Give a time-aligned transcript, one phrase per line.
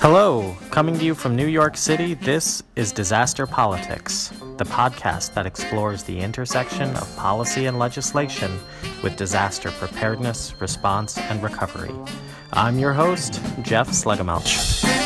[0.00, 5.44] Hello, coming to you from New York City, this is Disaster Politics, the podcast that
[5.44, 8.60] explores the intersection of policy and legislation
[9.02, 11.90] with disaster preparedness, response, and recovery.
[12.52, 14.97] I'm your host, Jeff Schlegelmilch.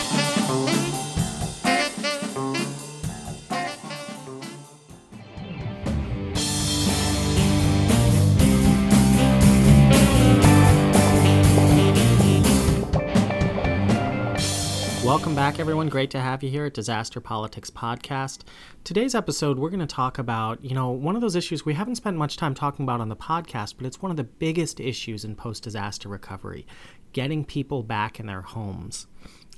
[15.43, 15.89] Back, everyone.
[15.89, 18.43] Great to have you here at Disaster Politics Podcast.
[18.85, 21.97] Today's episode, we're going to talk about, you know, one of those issues we haven't
[21.97, 25.25] spent much time talking about on the podcast, but it's one of the biggest issues
[25.25, 26.65] in post disaster recovery
[27.13, 29.09] getting people back in their homes.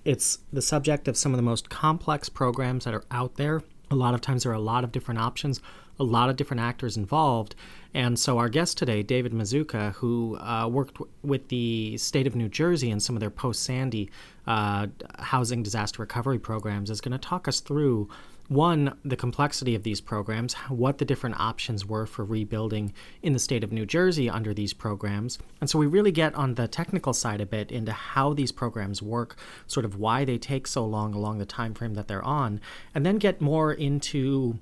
[0.07, 3.62] It's the subject of some of the most complex programs that are out there.
[3.91, 5.60] A lot of times, there are a lot of different options,
[6.01, 7.55] a lot of different actors involved.
[7.94, 12.34] And so, our guest today, David Mazzuca, who uh, worked w- with the state of
[12.34, 14.10] New Jersey in some of their post Sandy
[14.48, 14.88] uh,
[15.20, 18.09] housing disaster recovery programs, is going to talk us through
[18.48, 22.92] one, the complexity of these programs, what the different options were for rebuilding
[23.23, 25.38] in the state of New Jersey under these programs.
[25.60, 29.01] And so we really get on the technical side a bit into how these programs
[29.01, 29.36] work,
[29.66, 32.60] sort of why they take so long along the time frame that they're on,
[32.95, 34.58] and then get more into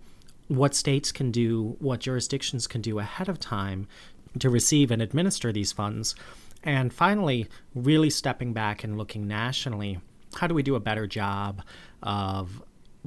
[0.57, 3.89] what states can do, what jurisdictions can do ahead of time
[4.39, 6.15] to receive and administer these funds.
[6.63, 9.99] And finally, really stepping back and looking nationally,
[10.35, 11.63] how do we do a better job
[12.03, 12.63] of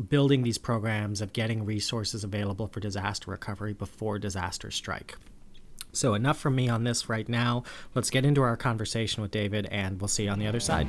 [0.09, 5.15] building these programs, of getting resources available for disaster recovery before disasters strike?
[5.93, 7.63] So, enough from me on this right now.
[7.93, 10.87] Let's get into our conversation with David, and we'll see you on the other side.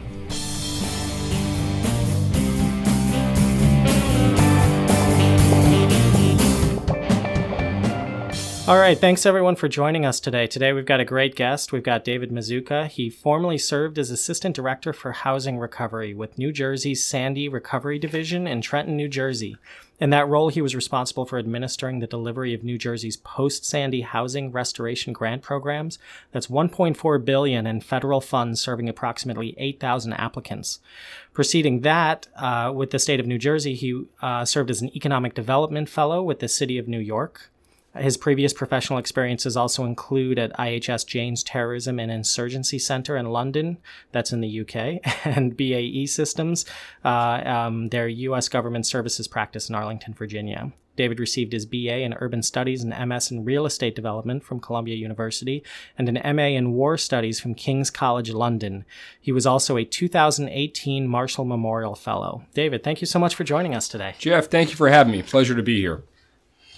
[8.69, 10.49] All right, thanks everyone for joining us today.
[10.49, 11.71] Today we've got a great guest.
[11.71, 12.89] We've got David Mazzuca.
[12.89, 18.49] He formerly served as Assistant Director for Housing Recovery with New Jersey's Sandy Recovery Division
[18.49, 19.57] in Trenton, New Jersey.
[20.01, 24.51] In that role, he was responsible for administering the delivery of New Jersey's post-Sandy housing
[24.51, 26.01] restoration grant programs.
[26.33, 30.81] That's 1.4 billion in federal funds serving approximately 8,000 applicants.
[31.33, 35.35] Preceding that, uh, with the state of New Jersey, he uh, served as an economic
[35.35, 37.53] development fellow with the city of New York.
[37.99, 43.79] His previous professional experiences also include at IHS Jane's Terrorism and Insurgency Center in London,
[44.13, 46.65] that's in the UK, and BAE Systems,
[47.05, 48.49] uh, um, their U.S.
[48.49, 50.73] government services practice in Arlington, Virginia.
[50.97, 54.97] David received his BA in Urban Studies and MS in Real Estate Development from Columbia
[54.97, 55.63] University
[55.97, 58.85] and an MA in War Studies from King's College London.
[59.21, 62.45] He was also a 2018 Marshall Memorial Fellow.
[62.55, 64.15] David, thank you so much for joining us today.
[64.19, 65.23] Jeff, thank you for having me.
[65.23, 66.03] Pleasure to be here.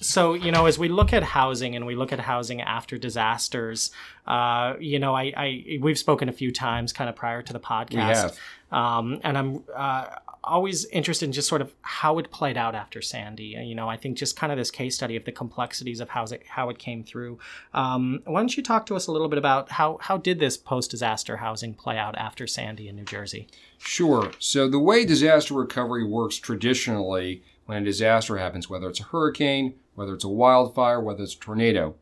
[0.00, 3.90] So, you know, as we look at housing and we look at housing after disasters,
[4.26, 7.60] uh, you know, I, I we've spoken a few times kind of prior to the
[7.60, 7.92] podcast.
[7.92, 8.38] We have.
[8.70, 10.06] Um, and I'm uh,
[10.44, 13.56] always interested in just sort of how it played out after Sandy.
[13.62, 16.24] You know, I think just kind of this case study of the complexities of how
[16.24, 17.38] it, how it came through.
[17.72, 20.56] Um, why don't you talk to us a little bit about how, how did this
[20.56, 23.48] post-disaster housing play out after Sandy in New Jersey?
[23.78, 24.32] Sure.
[24.38, 29.74] So the way disaster recovery works traditionally when a disaster happens, whether it's a hurricane,
[29.98, 31.96] whether it's a wildfire, whether it's a tornado.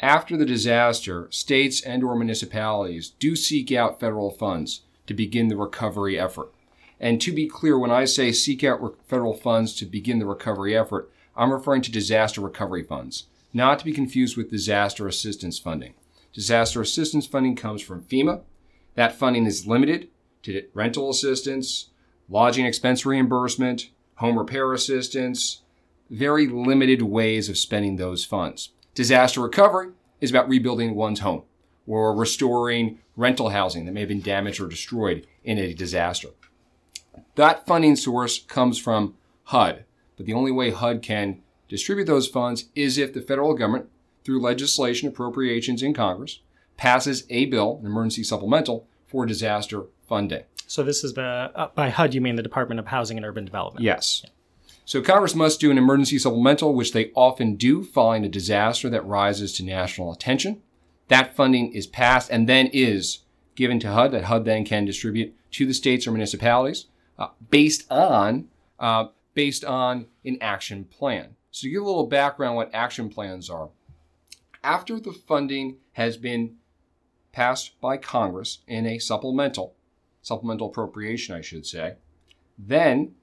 [0.00, 5.56] After the disaster, states and or municipalities do seek out federal funds to begin the
[5.56, 6.52] recovery effort.
[6.98, 10.26] And to be clear, when I say seek out re- federal funds to begin the
[10.26, 15.60] recovery effort, I'm referring to disaster recovery funds, not to be confused with disaster assistance
[15.60, 15.94] funding.
[16.32, 18.40] Disaster assistance funding comes from FEMA.
[18.96, 20.08] That funding is limited
[20.42, 21.90] to rental assistance,
[22.28, 25.62] lodging expense reimbursement, home repair assistance,
[26.12, 28.70] very limited ways of spending those funds.
[28.94, 29.88] Disaster recovery
[30.20, 31.42] is about rebuilding one's home
[31.86, 36.28] or restoring rental housing that may have been damaged or destroyed in a disaster.
[37.34, 39.14] That funding source comes from
[39.44, 39.84] HUD,
[40.16, 43.88] but the only way HUD can distribute those funds is if the federal government,
[44.22, 46.40] through legislation appropriations in Congress,
[46.76, 50.44] passes a bill, an emergency supplemental, for disaster funding.
[50.66, 53.44] So this is by, uh, by HUD, you mean the Department of Housing and Urban
[53.44, 53.82] Development?
[53.82, 54.22] Yes.
[54.24, 54.30] Yeah.
[54.84, 59.06] So Congress must do an emergency supplemental, which they often do following a disaster that
[59.06, 60.60] rises to national attention.
[61.08, 63.20] That funding is passed and then is
[63.54, 66.86] given to HUD that HUD then can distribute to the states or municipalities
[67.18, 68.48] uh, based on
[68.80, 71.36] uh, based on an action plan.
[71.50, 73.68] So to give a little background what action plans are.
[74.64, 76.56] After the funding has been
[77.32, 79.74] passed by Congress in a supplemental,
[80.22, 81.94] supplemental appropriation, I should say,
[82.58, 83.14] then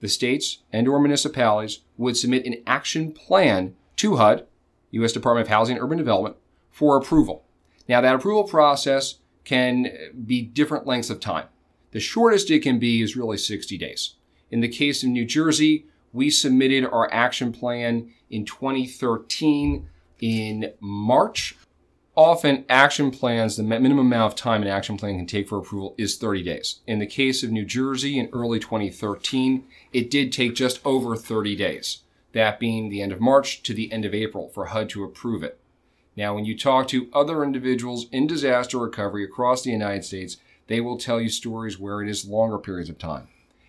[0.00, 4.46] the states and or municipalities would submit an action plan to HUD,
[4.92, 5.12] U.S.
[5.12, 6.36] Department of Housing and Urban Development,
[6.70, 7.44] for approval.
[7.88, 9.88] Now that approval process can
[10.26, 11.46] be different lengths of time.
[11.90, 14.14] The shortest it can be is really 60 days.
[14.50, 19.88] In the case of New Jersey, we submitted our action plan in 2013
[20.20, 21.56] in March.
[22.18, 25.94] Often, action plans, the minimum amount of time an action plan can take for approval
[25.96, 26.80] is 30 days.
[26.84, 31.54] In the case of New Jersey in early 2013, it did take just over 30
[31.54, 32.00] days,
[32.32, 35.44] that being the end of March to the end of April for HUD to approve
[35.44, 35.60] it.
[36.16, 40.80] Now, when you talk to other individuals in disaster recovery across the United States, they
[40.80, 43.28] will tell you stories where it is longer periods of time.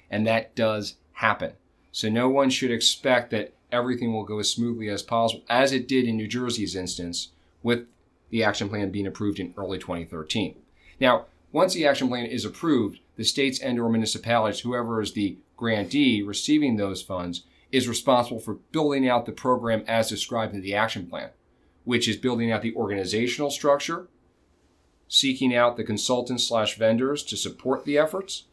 [0.10, 1.52] And that does happen.
[1.92, 5.88] So no one should expect that everything will go as smoothly as possible, as it
[5.88, 7.30] did in New Jersey's instance,
[7.62, 7.86] with
[8.30, 10.56] the action plan being approved in early 2013.
[11.00, 15.38] Now, once the action plan is approved, the states and or municipalities, whoever is the
[15.58, 20.76] grantee receiving those funds, is responsible for building out the program as described in the
[20.76, 21.30] action plan,
[21.84, 24.08] which is building out the organizational structure,
[25.08, 28.46] seeking out the consultants slash vendors to support the efforts,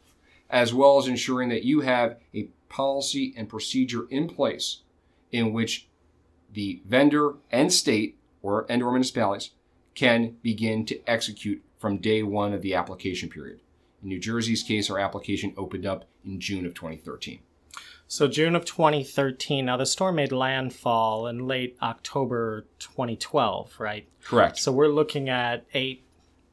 [0.49, 4.81] as well as ensuring that you have a policy and procedure in place
[5.31, 5.87] in which
[6.53, 9.51] the vendor and state or and or municipalities
[9.97, 13.59] can begin to execute from day one of the application period.
[14.03, 17.39] In New Jersey's case, our application opened up in June of 2013.
[18.07, 19.65] So June of 2013.
[19.65, 24.07] Now the storm made landfall in late October 2012, right?
[24.23, 24.59] Correct.
[24.59, 26.03] So we're looking at eight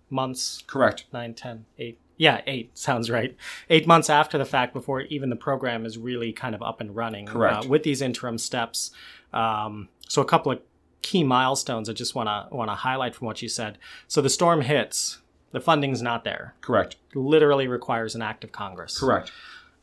[0.08, 0.64] months.
[0.67, 1.05] Correct.
[1.12, 1.99] Nine, ten, eight.
[2.17, 3.37] Yeah, eight sounds right.
[3.69, 6.96] Eight months after the fact, before even the program is really kind of up and
[6.96, 7.26] running.
[7.26, 7.67] Correct.
[7.67, 8.91] Uh, with these interim steps.
[9.35, 10.61] Um, so a couple of
[11.05, 13.77] key milestones I just want to want to highlight from what you said.
[14.09, 15.19] So the storm hits,
[15.53, 16.55] the funding's not there.
[16.62, 16.97] Correct.
[17.15, 18.99] Literally requires an act of Congress.
[18.99, 19.31] Correct.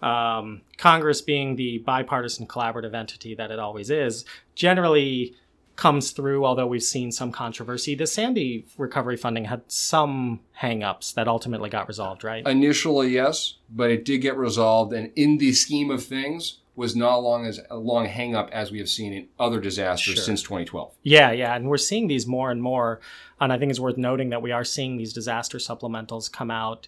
[0.01, 4.25] Um, Congress, being the bipartisan collaborative entity that it always is,
[4.55, 5.35] generally
[5.75, 6.43] comes through.
[6.43, 11.87] Although we've seen some controversy, the Sandy recovery funding had some hangups that ultimately got
[11.87, 12.23] resolved.
[12.23, 12.45] Right?
[12.47, 17.17] Initially, yes, but it did get resolved, and in the scheme of things, was not
[17.17, 20.23] long as a long hang up as we have seen in other disasters Sure.
[20.23, 20.95] since 2012.
[21.03, 22.99] Yeah, yeah, and we're seeing these more and more.
[23.39, 26.87] And I think it's worth noting that we are seeing these disaster supplementals come out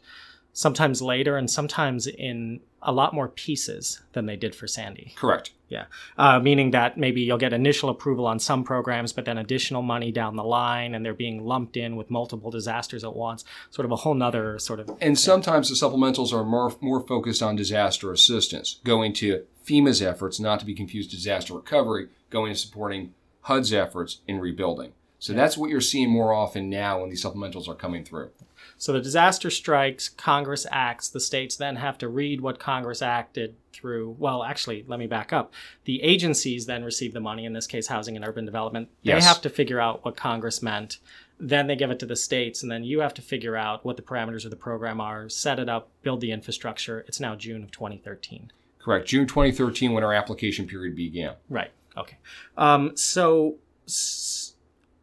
[0.56, 5.14] sometimes later and sometimes in a lot more pieces than they did for Sandy.
[5.16, 5.52] Correct.
[5.70, 5.86] Yeah,
[6.18, 10.12] uh, meaning that maybe you'll get initial approval on some programs, but then additional money
[10.12, 13.44] down the line, and they're being lumped in with multiple disasters at once.
[13.72, 14.92] Sort of a whole nother sort of.
[15.02, 20.40] And sometimes the supplementals are more, more focused on disaster assistance, going to FEMA's efforts,
[20.40, 24.94] not to be confused disaster recovery, going and supporting HUD's efforts in rebuilding.
[25.20, 28.32] So that's what you're seeing more often now when these supplementals are coming through.
[28.78, 33.56] So the disaster strikes, Congress acts, the states then have to read what Congress acted
[33.72, 34.18] through.
[34.20, 35.54] Well, actually, let me back up.
[35.86, 38.90] The agencies then receive the money, in this case, Housing and Urban Development.
[39.06, 39.26] They Yes.
[39.26, 40.98] have to figure out what Congress meant.
[41.40, 43.96] Then they give it to the states, and then you have to figure out what
[43.96, 47.06] the parameters of the program are, set it up, build the infrastructure.
[47.08, 48.52] It's now June of 2013.
[48.84, 49.08] Correct.
[49.08, 51.36] June 2013 when our application period began.
[51.50, 51.72] Right.
[51.98, 52.18] Okay.
[52.58, 53.56] Um, so,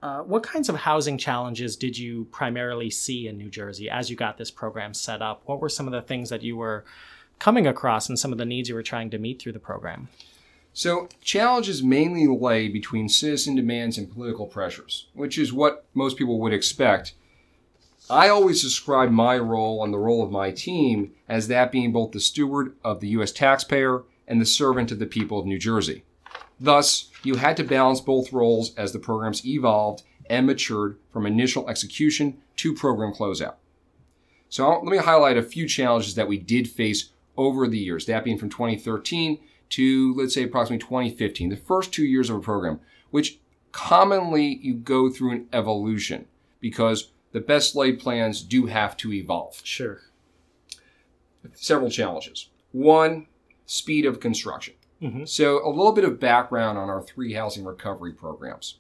[0.03, 4.17] uh, what kinds of housing challenges did you primarily see in New Jersey as you
[4.17, 5.43] got this program set up?
[5.47, 6.85] What were some of the things that you were
[7.39, 10.09] coming across and some of the needs you were trying to meet through the program?
[10.73, 16.39] So, challenges mainly lay between citizen demands and political pressures, which is what most people
[16.41, 17.15] would expect.
[18.11, 22.11] I always describe my role and the role of my team as that being both
[22.11, 23.31] the steward of the U.S.
[23.31, 26.03] taxpayer and the servant of the people of New Jersey.
[26.59, 31.71] Thus, you had to balance both roles as the programs evolved and matured from initial
[31.71, 33.55] execution to program closeout.
[34.49, 38.25] So let me highlight a few challenges that we did face over the years, that
[38.25, 39.39] being from 2013
[39.71, 43.39] to, let's say, approximately 2015, the first two years of a program, which
[43.71, 46.27] commonly you go through an evolution
[46.59, 49.61] because the best laid plans do have to evolve.
[49.65, 50.01] Sure.
[51.55, 52.51] Several challenges.
[52.73, 53.27] One,
[53.67, 54.75] speed of construction.
[55.01, 55.27] Mhm.
[55.29, 58.79] So, a little bit of background on our three housing recovery programs.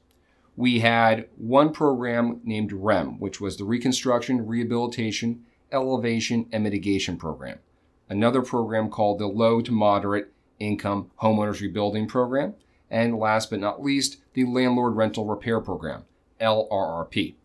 [0.56, 7.60] We had one program named REM, which was the Reconstruction, Rehabilitation, Elevation, and Mitigation Program.
[8.08, 12.54] Another program called the Low to Moderate Income Homeowners Rebuilding Program.
[12.90, 16.04] And last but not least, the Landlord Rental Repair Program,
[16.40, 17.36] LRRP.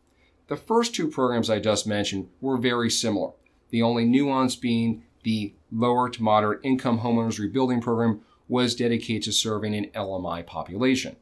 [0.47, 3.31] The first two programs I just mentioned were very similar.
[3.71, 9.31] The only nuance being the lower to moderate income homeowners rebuilding program was dedicated to
[9.31, 11.15] serving an LMI population.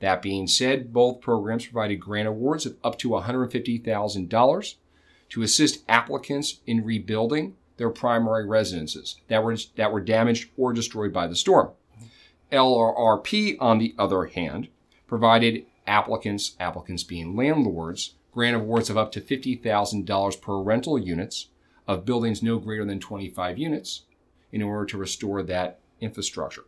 [0.00, 4.74] That being said, both programs provided grant awards of up to $150,000
[5.28, 11.12] to assist applicants in rebuilding their primary residences that were, that were damaged or destroyed
[11.12, 11.70] by the storm.
[12.50, 14.68] LRRP, on the other hand,
[15.06, 21.48] provided applicants, applicants being landlords, grant awards of up to $50,000 per rental units,
[21.86, 24.02] of buildings no greater than 25 units
[24.50, 26.64] in order to restore that infrastructure.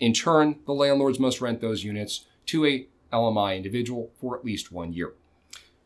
[0.00, 4.70] In turn, the landlords must rent those units to a LMI individual for at least
[4.70, 5.12] one year.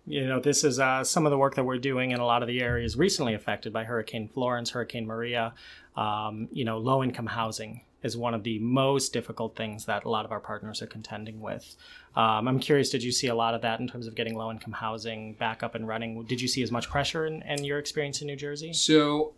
[0.07, 2.43] You know, this is uh, some of the work that we're doing in a lot
[2.43, 5.55] of the areas recently affected by Hurricane Florence, Hurricane Maria.
[5.95, 10.09] Um, you know, low income housing is one of the most difficult things that a
[10.09, 11.76] lot of our partners are contending with.
[12.16, 14.50] Um, I'm curious, did you see a lot of that in terms of getting low
[14.50, 16.23] income housing back up and running?
[16.25, 18.73] Did you see as much pressure in, in your experience in New Jersey?
[18.73, 19.35] So,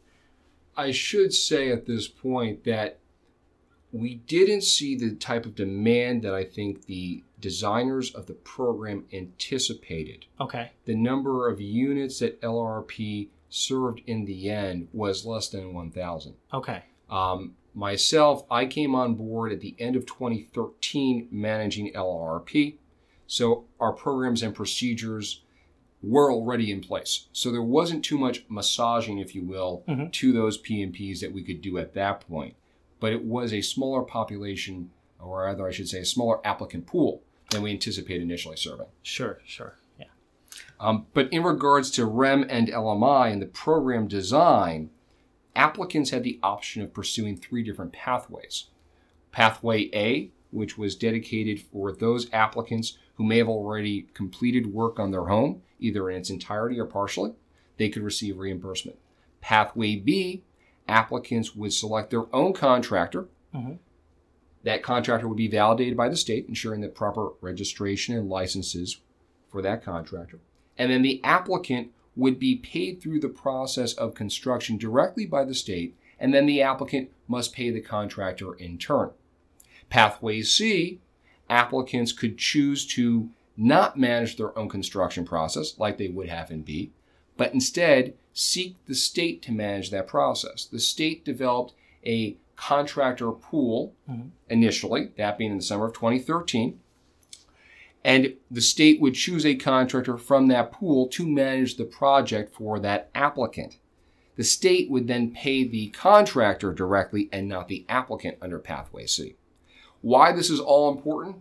[0.76, 2.98] I should say at this point that
[3.92, 9.04] we didn't see the type of demand that I think the designers of the program
[9.12, 10.26] anticipated.
[10.40, 10.72] Okay.
[10.84, 16.34] The number of units that LRP served in the end was less than 1,000.
[16.52, 16.82] Okay.
[17.08, 22.76] Um, myself, I came on board at the end of 2013 managing LRP.
[23.26, 25.42] So our programs and procedures
[26.02, 27.26] were already in place.
[27.32, 30.12] So there wasn't too much massaging, if you will, Mhm.
[30.12, 32.54] to those PMPs that we could do at that point.
[33.00, 37.22] But it was a smaller population, or rather, I should say, a smaller applicant pool
[37.50, 38.86] than we anticipated initially serving.
[39.02, 39.76] Sure, sure.
[39.98, 40.06] Yeah.
[40.78, 44.90] Um, but in regards to REM and LMI and the program design,
[45.56, 48.66] applicants had the option of pursuing three different pathways.
[49.32, 55.10] Pathway A, which was dedicated for those applicants who may have already completed work on
[55.10, 57.32] their home, either in its entirety or partially,
[57.76, 58.98] they could receive reimbursement.
[59.40, 60.42] Pathway B,
[60.88, 63.28] applicants would select their own contractor.
[63.54, 63.78] Mhm.
[64.62, 69.00] That contractor would be validated by the state, ensuring that proper registration and licenses
[69.48, 70.40] for that contractor.
[70.78, 75.54] And then the applicant would be paid through the process of construction directly by the
[75.54, 79.10] state, and then the applicant must pay the contractor in turn.
[79.90, 81.00] Pathway C,
[81.50, 86.62] applicants could choose to not manage their own construction process like they would have in
[86.62, 86.90] B,
[87.36, 90.64] but instead seek the state to manage that process.
[90.64, 94.30] The state developed a contractor pool Mhm.
[94.48, 96.80] initially, that being in the summer of 2013.
[98.04, 102.78] And the state would choose a contractor from that pool to manage the project for
[102.80, 103.78] that applicant.
[104.36, 109.36] The state would then pay the contractor directly and not the applicant under Pathway C.
[110.02, 111.36] Why this is all important?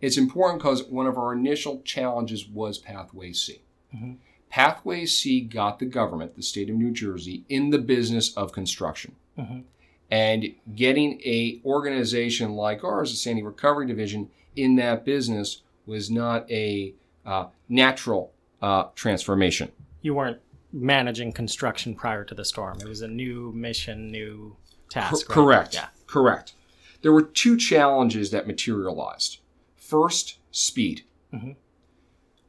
[0.00, 3.62] It's important because one of our initial challenges was Pathway C.
[3.92, 4.18] Mhm.
[4.50, 9.16] Pathway C got the government, the state of New Jersey, in the business of construction.
[9.36, 9.64] Mhm.
[10.10, 16.50] And getting a organization like ours, the Sandy Recovery Division, in that business was not
[16.50, 16.94] a
[17.26, 19.70] uh, natural uh, transformation.
[20.02, 20.40] You weren't
[20.72, 22.78] managing construction prior to the storm.
[22.80, 24.56] It was a new mission, new
[24.90, 25.28] task.
[25.28, 25.54] Cor- right?
[25.56, 25.74] Correct.
[25.74, 25.88] Yeah.
[26.06, 26.54] Correct.
[27.02, 29.38] There were two challenges that materialized.
[29.76, 31.04] First, speed.
[31.32, 31.56] Mhm.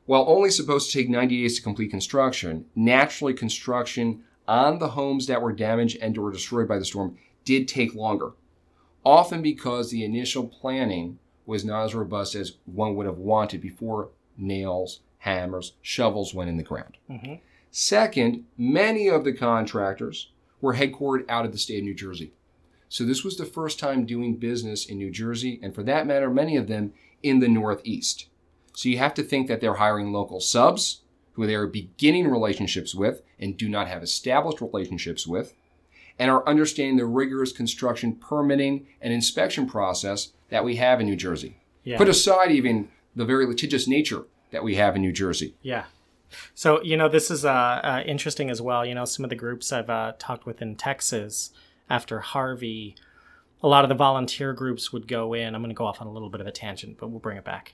[0.05, 5.25] While only supposed to take 90 days to complete construction, naturally construction on the homes
[5.27, 8.33] that were damaged and or destroyed by the storm did take longer.
[9.03, 14.09] Often because the initial planning was not as robust as one would have wanted before
[14.37, 16.97] nails, hammers, shovels went in the ground.
[17.09, 17.39] Mhm.
[17.71, 22.31] Second, many of the contractors were headquartered out of the state of New Jersey.
[22.87, 26.29] So this was the first time doing business in New Jersey, and for that matter,
[26.29, 28.27] many of them in the Northeast.
[28.73, 31.01] So you have to think that they're hiring local subs
[31.33, 35.53] who they are beginning relationships with and do not have established relationships with,
[36.17, 41.15] and are understanding the rigorous construction permitting and inspection process that we have in New
[41.15, 41.57] Jersey.
[41.83, 41.97] Yeah.
[41.97, 45.55] Put aside even the very litigious nature that we have in New Jersey.
[45.61, 45.85] Yeah.
[46.53, 48.85] So, you know, this is uh, uh, interesting as well.
[48.85, 51.51] You know, some of the groups I've uh, talked with in Texas
[51.89, 52.95] after Harvey,
[53.61, 55.55] a lot of the volunteer groups would go in.
[55.55, 57.37] I'm going to go off on a little bit of a tangent, but we'll bring
[57.37, 57.73] it back.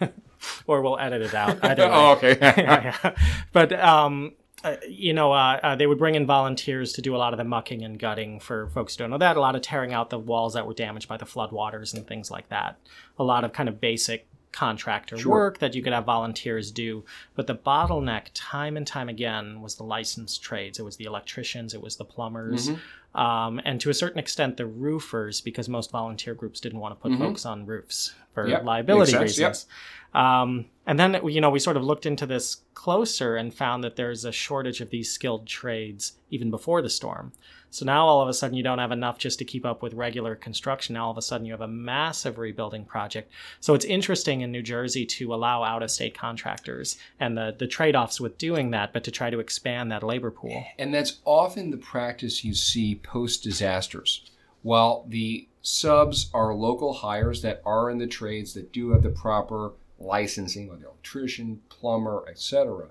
[0.66, 1.58] or we'll edit it out.
[1.78, 2.36] Oh, okay.
[2.40, 3.14] yeah, yeah.
[3.52, 7.18] But um, uh, you know, uh, uh, they would bring in volunteers to do a
[7.18, 9.36] lot of the mucking and gutting for folks who don't know that.
[9.36, 12.30] A lot of tearing out the walls that were damaged by the floodwaters and things
[12.30, 12.76] like that.
[13.18, 15.30] A lot of kind of basic contractor Sure.
[15.32, 17.04] work that you could have volunteers do.
[17.36, 20.78] But the bottleneck, time and time again, was the licensed trades.
[20.78, 21.74] It was the electricians.
[21.74, 22.70] It was the plumbers.
[22.70, 22.78] Mhm.
[23.14, 27.00] Um, and to a certain extent, the roofers, because most volunteer groups didn't want to
[27.00, 27.18] put Mhm.
[27.18, 29.48] folks on roofs for Yep, liability sense, yep.
[29.50, 29.66] reasons.
[30.14, 33.96] Um, and then, you know, we sort of looked into this closer and found that
[33.96, 37.32] there's a shortage of these skilled trades even before the storm.
[37.70, 39.94] So now all of a sudden you don't have enough just to keep up with
[39.94, 40.94] regular construction.
[40.94, 43.30] Now all of a sudden you have a massive rebuilding project.
[43.60, 47.66] So it's interesting in New Jersey to allow out of state contractors and the, the
[47.66, 50.64] trade offs with doing that, but to try to expand that labor pool.
[50.78, 54.30] And that's often the practice you see post disasters.
[54.62, 59.10] While the subs are local hires that are in the trades that do have the
[59.10, 62.88] proper licensing, like electrician, plumber, etc.,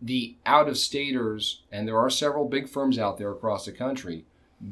[0.00, 4.24] the out of staters, and there are several big firms out there across the country,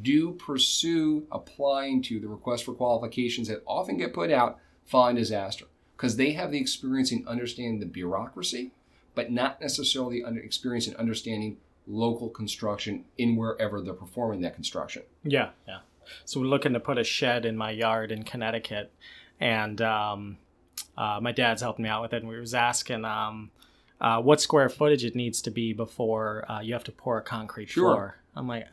[0.03, 5.67] do pursue applying to the request for qualifications that often get put out following disaster
[5.97, 8.73] because they have the experience in understanding the bureaucracy,
[9.15, 15.03] but not necessarily under experience in understanding local construction in wherever they're performing that construction.
[15.23, 15.81] Yeah, yeah.
[16.25, 18.93] So we're looking to put a shed in my yard in Connecticut,
[19.41, 20.39] and um,
[20.97, 23.51] uh, my dad's helping me out with it, and we was asking um,
[24.01, 27.23] uh, what square footage it needs to be before uh, you have to pour a
[27.23, 27.85] concrete Sure.
[27.95, 28.17] floor.
[28.37, 28.67] I'm like,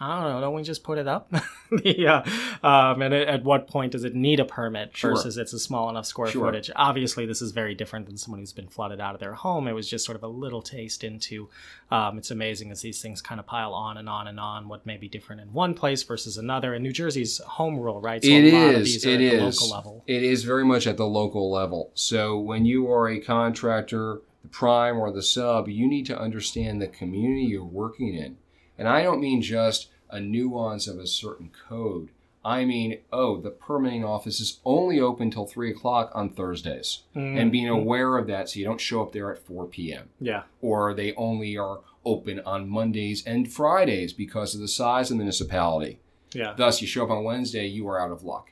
[0.00, 0.40] I don't know.
[0.40, 1.32] Don't we just put it up?
[1.84, 2.24] yeah.
[2.64, 5.10] Um, and at, at what point does it need a permit Sure.
[5.12, 6.46] versus it's a small enough square Sure.
[6.46, 6.72] footage?
[6.74, 9.68] Obviously, this is very different than someone who's been flooded out of their home.
[9.68, 11.48] It was just sort of a little taste into.
[11.92, 14.68] Um, it's amazing as these things kind of pile on and on and on.
[14.68, 16.74] What may be different in one place versus another.
[16.74, 18.24] And New Jersey's home rule, right?
[18.24, 18.92] So It a lot of is.
[18.94, 19.60] these are It at the is.
[19.62, 20.04] local level.
[20.08, 21.92] It is very much at the local level.
[21.94, 26.80] So when you are a contractor, the prime or the sub, you need to understand
[26.80, 28.36] the community you're working in.
[28.76, 32.10] And I don't mean just a nuance of a certain code.
[32.44, 37.38] I mean, oh, the permitting office is only open till three o'clock on Thursdays, mm-hmm.
[37.38, 40.08] and being aware of that so you don't show up there at 4 p.m.
[40.20, 40.42] Yeah.
[40.60, 45.22] Or they only are open on Mondays and Fridays because of the size of the
[45.22, 46.00] municipality.
[46.34, 46.54] Yeah.
[46.56, 48.50] Thus, you show up on Wednesday, you are out of luck.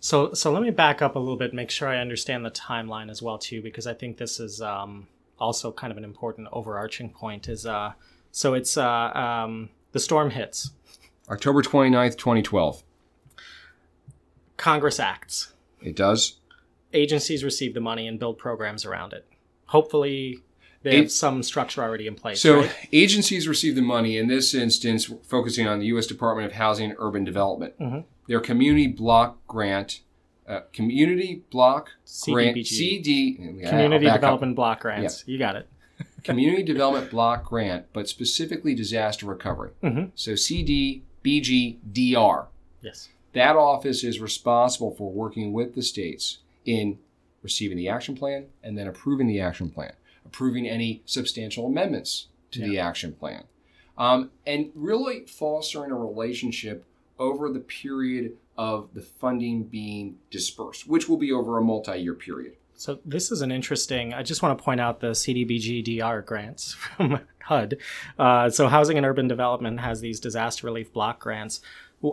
[0.00, 3.10] So, so let me back up a little bit, make sure I understand the timeline
[3.10, 7.10] as well too, because I think this is um, also kind of an important overarching
[7.10, 7.48] point.
[7.48, 7.92] Is uh,
[8.30, 10.70] so it's uh, um, the storm hits,
[11.28, 12.82] October 29th, 2012.
[14.56, 16.38] Congress acts, It does.
[16.92, 19.24] agencies receive the money and build programs around it.
[19.66, 20.38] Hopefully,
[20.82, 22.40] they have some structure already in place.
[22.40, 22.70] So right?
[22.92, 26.06] agencies receive the money, in this instance, focusing on the U.S.
[26.06, 27.78] Department of Housing and Urban Development.
[27.78, 28.04] Mhm.
[28.28, 30.02] Their community block grant,
[30.46, 31.90] uh, community block
[32.26, 34.20] grant, CD, yeah, community I'll up.
[34.20, 35.24] development block grants.
[35.26, 35.66] You got it.
[36.22, 39.70] community development block grant, but specifically disaster recovery.
[39.82, 40.12] Mhm.
[40.14, 40.32] So
[41.24, 42.46] CDBG-DR.
[42.82, 43.08] Yes.
[43.32, 46.98] That office is responsible for working with the states in
[47.42, 49.92] receiving the action plan and then approving the action plan,
[50.24, 53.44] approving any substantial amendments to the action plan,
[53.96, 56.84] um, and really fostering a relationship
[57.18, 62.14] over the period of the funding being dispersed, which will be over a multi year
[62.14, 62.54] period.
[62.74, 64.14] So this is an interesting.
[64.14, 67.78] I just want to point out the CDBG grants from HUD.
[68.18, 71.60] Uh, so Housing and Urban Development has these disaster relief block grants.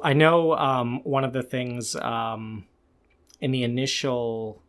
[0.03, 2.65] I know um, one of the things um,
[3.39, 4.63] in the initial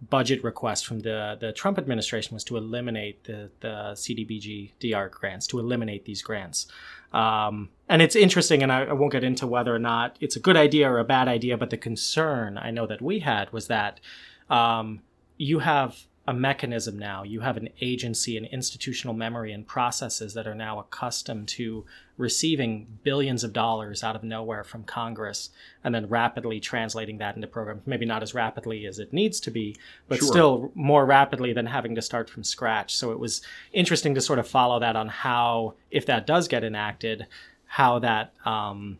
[0.00, 5.46] budget request from the the Trump administration was to eliminate the the CDBG DR grants,
[5.48, 6.66] to eliminate these grants.
[7.12, 10.40] Um, and it's interesting, and I, I won't get into whether or not it's a
[10.40, 13.66] good idea or a bad idea, but the concern I know that we had was
[13.68, 14.00] that
[14.50, 15.00] um,
[15.36, 20.46] you have a mechanism now, you have an agency, an institutional memory, and processes that
[20.46, 21.86] are now accustomed to
[22.18, 25.48] receiving billions of dollars out of nowhere from Congress
[25.82, 27.80] and then rapidly translating that into programs.
[27.86, 29.74] Maybe not as rapidly as it needs to be,
[30.06, 30.28] but Sure.
[30.28, 32.94] still more rapidly than having to start from scratch.
[32.94, 33.40] So it was
[33.72, 37.26] interesting to sort of follow that on how, if that does get enacted,
[37.64, 38.98] how that um,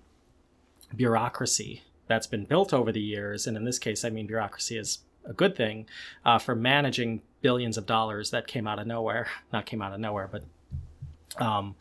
[0.97, 5.01] bureaucracy that's been built over the years, and in this case, I mean bureaucracy is
[5.29, 5.87] a good thing
[6.25, 9.29] uh, for managing billions of dollars that came out of nowhere.
[9.53, 10.43] Not came out of nowhere, but
[11.41, 11.77] um,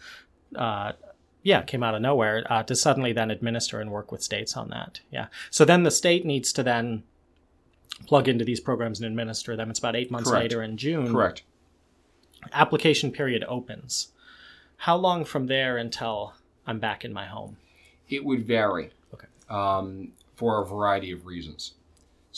[0.56, 0.94] uh,
[1.44, 4.70] yeah, came out of nowhere uh, to suddenly then administer and work with states on
[4.70, 5.00] that.
[5.12, 5.28] Yeah.
[5.50, 7.04] So then the state needs to then
[8.06, 9.70] plug into these programs and administer them.
[9.70, 10.44] It's about eight months Correct.
[10.44, 11.12] later in June.
[11.12, 11.44] Correct.
[12.52, 14.10] Application period opens.
[14.78, 16.34] How long from there until
[16.68, 17.58] I'm back in my home?
[18.10, 18.92] It would vary.
[19.14, 19.28] Okay.
[19.50, 21.74] Um, for a variety of reasons.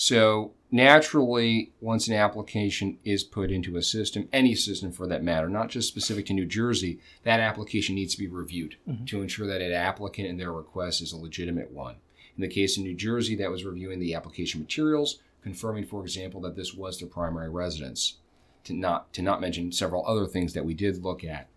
[0.02, 5.50] So naturally, once an application is put into a system, any system for that matter,
[5.50, 9.04] not just specific to New Jersey, that application needs to be reviewed mm-hmm.
[9.04, 11.98] to ensure that an applicant and their request is a legitimate one.
[12.38, 16.40] In the case of New Jersey, that was reviewing the application materials, confirming, for example,
[16.42, 18.20] that this was their primary residence.
[18.64, 21.50] To not to not mention several other things that we did look at,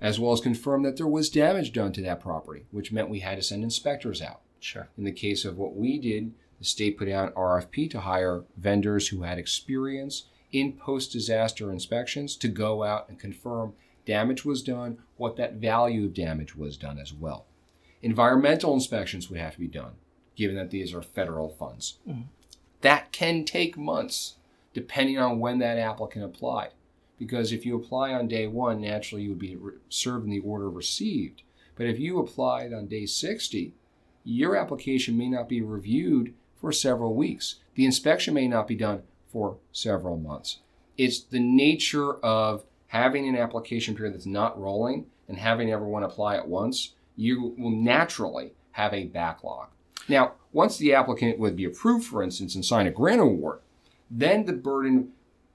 [0.00, 3.20] as well as confirm that there was damage done to that property, which meant we
[3.20, 4.40] had to send inspectors out.
[4.58, 4.88] Sure.
[4.98, 6.32] In the case of what we did,
[6.64, 11.70] the state put out an RFP to hire vendors who had experience in post disaster
[11.70, 13.74] inspections to go out and confirm
[14.06, 17.44] damage was done, what that value of damage was done as well.
[18.00, 19.92] Environmental inspections would have to be done,
[20.36, 21.98] given that these are federal funds.
[22.08, 22.22] Mm-hmm.
[22.80, 24.36] That can take months,
[24.72, 26.70] depending on when that applicant applied.
[27.18, 29.58] Because if you apply on day one, naturally you would be
[29.90, 31.42] served in the order received.
[31.76, 33.74] But if you applied on day 60,
[34.24, 37.56] your application may not be reviewed for several weeks.
[37.74, 40.58] The inspection may not be done for several months.
[40.96, 46.36] It's the nature of having an application period that's not rolling and having everyone apply
[46.36, 49.68] at once, you will naturally have a backlog.
[50.08, 53.60] Now, once the applicant would be approved, for instance, and sign a grant award,
[54.10, 55.12] then the burden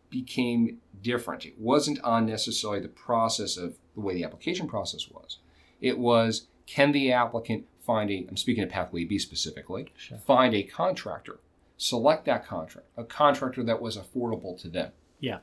[0.10, 1.46] became different.
[1.46, 5.38] It wasn't on necessarily the process of the way the application process was.
[5.80, 10.20] It was can the applicant find a, I'm speaking of Pathway B specifically, Sure.
[10.20, 11.40] find a contractor,
[11.76, 14.92] select that contract, a contractor that was affordable to them.
[15.20, 15.40] Yeah.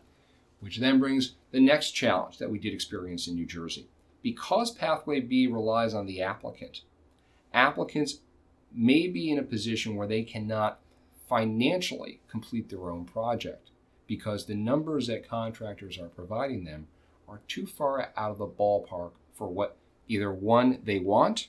[0.60, 3.88] Which then brings the next challenge that we did experience in New Jersey.
[4.22, 6.82] Because Pathway B relies on the applicant,
[7.52, 8.20] applicants
[8.72, 10.78] may be in a position where they cannot
[11.28, 13.70] financially complete their own project
[14.06, 16.86] because the numbers that contractors are providing them
[17.26, 21.48] are too far out of the ballpark for what either one they want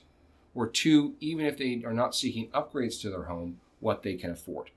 [0.58, 4.32] or two even if they are not seeking upgrades to their home what they can
[4.32, 4.70] afford.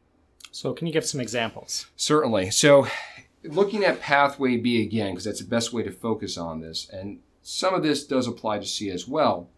[0.52, 1.88] So, can you give some examples?
[1.96, 2.52] certainly.
[2.52, 2.88] So
[3.44, 7.20] looking at pathway b again because that's the best way to focus on this and
[7.42, 9.50] some of this does apply to c as well.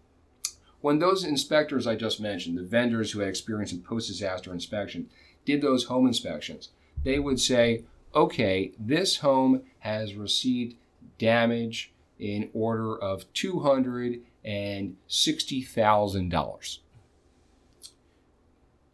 [0.80, 5.10] When those inspectors i just mentioned the vendors who had experience in post-disaster inspection
[5.44, 6.70] did those home inspections
[7.04, 7.84] they would say
[8.16, 10.76] okay this home has received
[11.18, 13.32] damage in order of
[14.46, 16.78] $260,000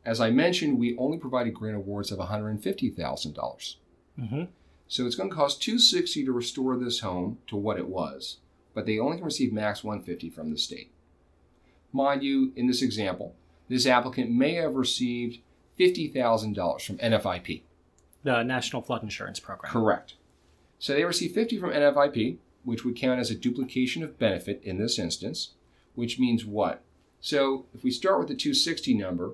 [0.06, 3.76] as i mentioned we only provided grant awards of $150,000
[4.20, 4.44] Mm-hmm.
[4.90, 8.40] so it's going to cost 260 to restore this home to what it was,
[8.74, 10.92] but they only can receive max 150 from the state.
[11.94, 13.34] Mind you, in this example,
[13.70, 15.40] this applicant may have received
[15.80, 17.62] $50,000 from NFIP.
[18.26, 19.72] The National Flood Insurance Program.
[19.72, 20.16] Correct.
[20.80, 24.78] So they receive 50 from NFIP, which would count as a duplication of benefit in
[24.78, 25.54] this instance,
[25.96, 26.84] which means what?
[27.20, 29.34] So if we start with the 260 number,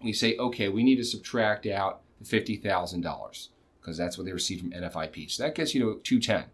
[0.00, 3.48] we say, okay, we need to subtract out the $50,000
[3.80, 5.32] because that's what they received from NFIP.
[5.32, 6.44] So that gets you to 210.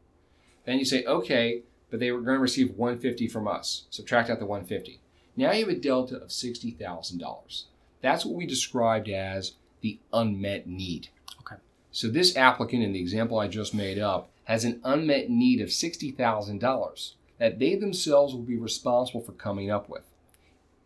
[0.65, 3.85] Then you say, okay, but they were going to receive 150 from us.
[3.91, 5.01] Subtract out the 150.
[5.37, 7.65] Now you have a delta of $60,000.
[8.01, 11.09] That's what we described as the unmet need.
[11.41, 11.57] Okay.
[11.93, 15.69] So this applicant in the example I just made up has an unmet need of
[15.69, 20.03] $60,000 that they themselves will be responsible for coming up with.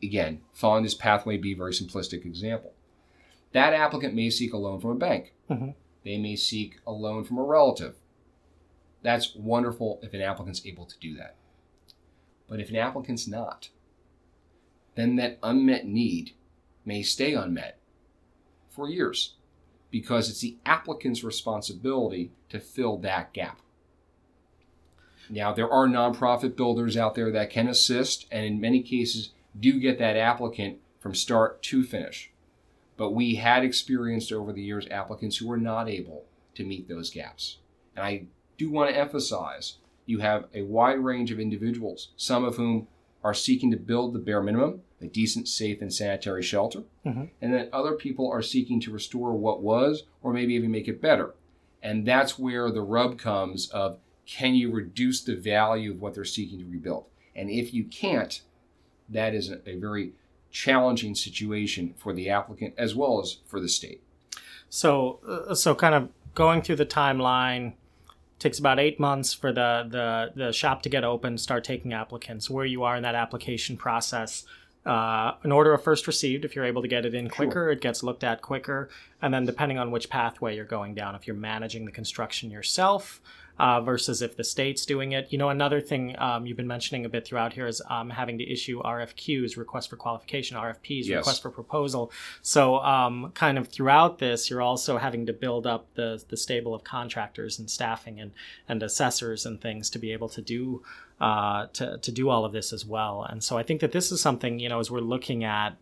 [0.03, 2.75] Again, following this pathway B a very simplistic example.
[3.53, 5.33] That applicant may seek a loan from a bank.
[5.49, 5.75] Mhm.
[6.03, 7.97] They may seek a loan from a relative.
[9.01, 11.35] That's wonderful if an applicant's able to do that.
[12.47, 13.71] But if an applicant's not,
[14.95, 16.33] then that unmet need
[16.85, 17.79] may stay unmet
[18.69, 19.37] for years
[19.95, 23.61] because it's the applicant's responsibility to fill that gap.
[25.31, 29.79] Now, there are nonprofit builders out there that can assist and in many cases do
[29.79, 32.33] get that applicant from start to finish.
[32.97, 36.25] But we had experienced over the years applicants who were not able
[36.57, 37.59] to meet those gaps.
[37.95, 38.25] And I
[38.59, 39.77] do want to emphasize
[40.07, 42.89] you have a wide range of individuals, some of whom
[43.23, 46.83] are seeking to build the bare minimum, a decent, safe, and sanitary shelter.
[47.05, 47.31] Mhm.
[47.41, 51.01] And then other people are seeking to restore what was, or maybe even make it
[51.01, 51.35] better.
[51.83, 56.25] And that's where the rub comes of can you reduce the value of what they're
[56.25, 57.05] seeking to rebuild?
[57.37, 58.41] And if you can't,
[59.09, 60.13] that is a, a very
[60.51, 64.03] challenging situation for the applicant as well as for the state.
[64.71, 67.75] So, uh, so kind of going through the timeline
[68.39, 72.51] takes about eight months for the the the shop to get open, start taking applicants.
[72.51, 74.45] Where you are in that application process.
[74.87, 77.81] Uh, an order of first received, if you're able to get it in quicker, it
[77.81, 78.91] gets looked at quicker.
[79.23, 83.21] And then, depending on which pathway you're going down, if you're managing the construction yourself
[83.59, 85.29] uh, versus if the state's doing it.
[85.31, 88.39] You know, another thing um, you've been mentioning a bit throughout here is um, having
[88.39, 91.19] to issue RFQs, request for qualification, RFPs, Yes.
[91.19, 92.11] request for proposal.
[92.43, 96.75] So, um, kind of throughout this, you're also having to build up the the stable
[96.75, 98.33] of contractors and staffing and
[98.69, 100.83] and assessors and things to be able to do
[101.21, 103.23] uh, to to do all of this as well.
[103.23, 105.77] And so, I think that this is something you know as we're looking at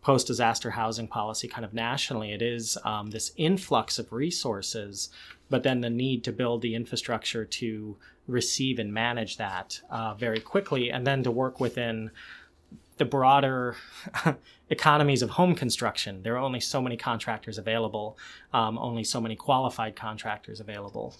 [0.00, 5.10] post disaster housing policy kind of nationally, it is um, this influx of resources,
[5.50, 10.40] but then the need to build the infrastructure to receive and manage that uh, very
[10.40, 12.10] quickly, and then to work within
[12.98, 13.76] the broader
[14.70, 16.22] economies of home construction.
[16.22, 18.18] There are only so many contractors available,
[18.52, 21.14] um, only so many qualified contractors available.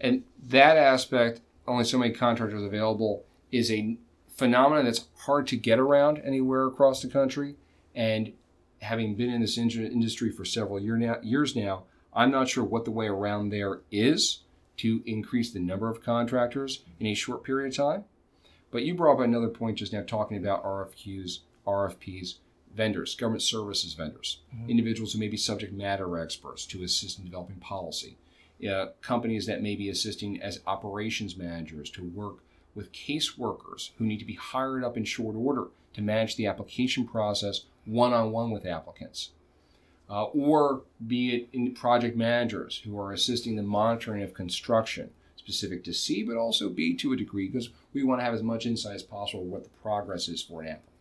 [0.00, 5.78] And that aspect, only so many contractors available, is a phenomenon that's hard to get
[5.78, 7.56] around anywhere across the country.
[7.94, 8.32] And
[8.80, 11.84] having been in this industry for several year now, years now,
[12.18, 14.40] I'm not sure what the way around there is
[14.78, 18.04] to increase the number of contractors in a short period of time.
[18.72, 22.38] But you brought up another point just now talking about RFQs, RFPs,
[22.74, 27.56] vendors, government services vendors, individuals who may be subject matter experts to assist in developing
[27.56, 28.16] policy.
[28.68, 32.38] uh, companies that may be assisting as operations managers to work
[32.74, 37.06] with caseworkers who need to be hired up in short order to manage the application
[37.06, 39.30] process one on one with applicants.
[40.10, 45.84] Uh, or be it in project managers who are assisting the monitoring of construction, specific
[45.84, 48.64] to C, but also B to a degree, because we want to have as much
[48.64, 50.92] insight as possible what the progress is for an applicant.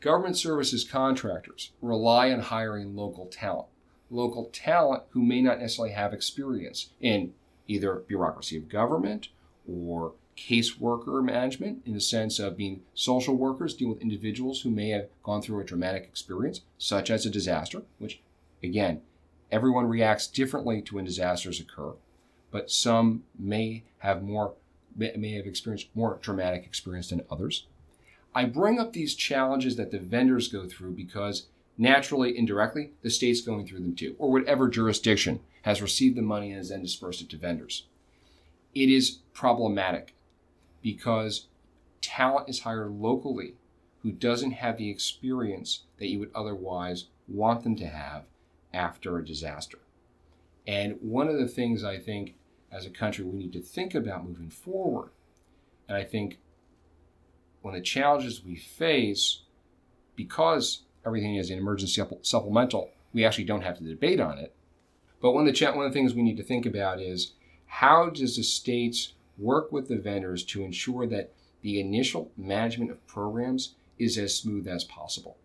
[0.00, 3.68] Government services contractors rely on hiring local talent,
[4.10, 7.34] local talent who may not necessarily have experience in
[7.68, 9.28] either bureaucracy of government
[9.68, 14.90] or caseworker management in the sense of being social workers, dealing with individuals who may
[14.90, 18.20] have gone through a traumatic experience, such as a disaster, which,
[18.62, 19.00] again,
[19.50, 21.94] everyone reacts differently to when disasters occur,
[22.50, 24.54] but some may have more
[24.94, 27.66] may have experienced more traumatic experience than others.
[28.34, 33.42] I bring up these challenges that the vendors go through because naturally, indirectly, the state's
[33.42, 37.20] going through them too, or whatever jurisdiction has received the money and has then dispersed
[37.20, 37.84] it to vendors.
[38.74, 40.14] It is problematic
[40.86, 41.48] because
[42.00, 43.54] talent is hired locally
[44.02, 48.22] who doesn't have the experience that you would otherwise want them to have
[48.72, 49.80] after a disaster.
[50.64, 52.36] And one of the things I think
[52.70, 55.10] as a country we need to think about moving forward,
[55.88, 56.38] and I think
[57.62, 59.42] one of the challenges we face,
[60.14, 64.54] because everything is an emergency supplemental, we actually don't have to debate on it.
[65.20, 67.32] But one of the one of the things we need to think about is
[67.66, 73.06] how does the states work with the vendors to ensure that the initial management of
[73.06, 75.36] programs is as smooth as possible.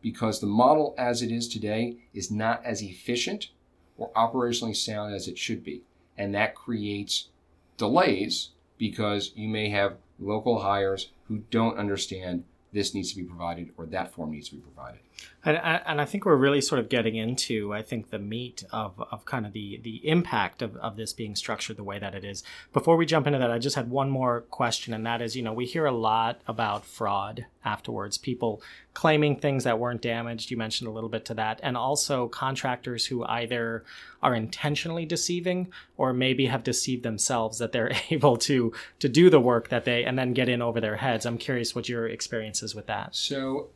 [0.00, 3.50] Because the model as it is today is not as efficient
[3.96, 5.82] or operationally sound as it should be.
[6.16, 7.28] And that creates
[7.76, 13.70] delays because you may have local hires who don't understand this needs to be provided
[13.76, 15.00] or that form needs to be provided.
[15.44, 19.00] And, and I think we're really sort of getting into, I think, the meat of,
[19.10, 22.24] of kind of the, the impact of, of this being structured the way that it
[22.24, 22.42] is.
[22.72, 25.42] Before we jump into that, I just had one more question, and that is, you
[25.42, 28.62] know, we hear a lot about fraud afterwards, people
[28.94, 30.50] claiming things that weren't damaged.
[30.50, 31.60] You mentioned a little bit to that.
[31.62, 33.84] And also contractors who either
[34.22, 39.40] are intentionally deceiving or maybe have deceived themselves that they're able to to do the
[39.40, 41.26] work that they and then get in over their heads.
[41.26, 43.14] I'm curious what your experience is with that.
[43.14, 43.68] So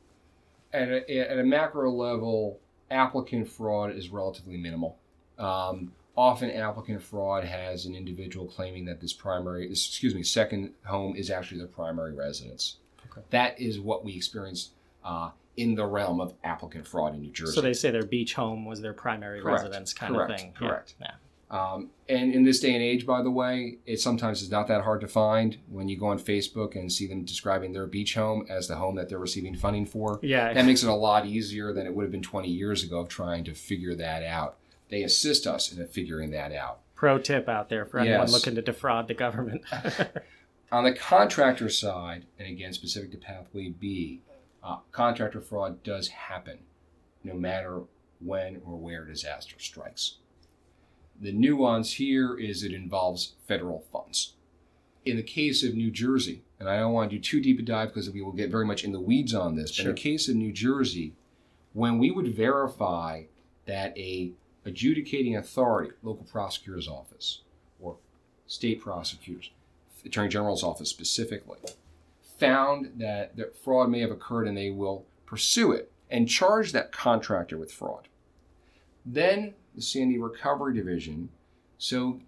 [0.73, 2.59] at a, at a macro level,
[2.91, 4.99] applicant fraud is relatively minimal.
[5.39, 11.17] Um, often, applicant fraud has an individual claiming that this primary, excuse me, second home
[11.17, 12.77] is actually their primary residence.
[13.11, 13.23] Okay.
[13.31, 14.71] That is what we experience
[15.05, 17.53] uh, in the realm of applicant fraud in New Jersey.
[17.53, 19.65] So they say their beach home was their primary Correct.
[19.65, 20.31] residence, kind Correct.
[20.31, 20.53] of thing.
[20.53, 20.95] Correct.
[21.01, 21.13] Yeah.
[21.53, 24.83] Um, and in this day and age, by the way, it sometimes is not that
[24.83, 28.47] hard to find when you go on Facebook and see them describing their beach home
[28.49, 30.19] as the home that they're receiving funding for.
[30.23, 30.55] Yeah.
[30.55, 33.09] That makes it a lot easier than it would have been 20 years ago of
[33.09, 34.57] trying to figure that out.
[34.89, 36.81] They assist us in figuring that out.
[36.95, 38.33] Pro tip out there for anyone yes.
[38.33, 39.63] looking to defraud the government.
[40.73, 44.23] on the contractor side, and again, specific to Pathway B,
[44.65, 46.61] uh, contractor fraud does happen
[47.25, 47.83] no matter
[48.21, 50.17] when or where disaster strikes.
[51.23, 54.35] The nuance here is it involves federal funds.
[55.05, 57.63] In the case of New Jersey, and I don't want to do too deep a
[57.63, 59.89] dive because we will get very much in the weeds on this, sure.
[59.89, 61.15] in the case of New Jersey,
[61.75, 63.23] when we would verify
[63.67, 64.33] that a
[64.65, 67.43] adjudicating authority, local prosecutor's office,
[67.81, 67.97] or
[68.49, 69.51] state prosecutors,
[70.05, 71.59] attorney general's office specifically,
[72.37, 76.91] found that, that fraud may have occurred and they will pursue it and charge that
[76.91, 78.09] contractor with fraud.
[79.07, 81.31] Then the Sandy Recovery Division
[81.79, 82.21] so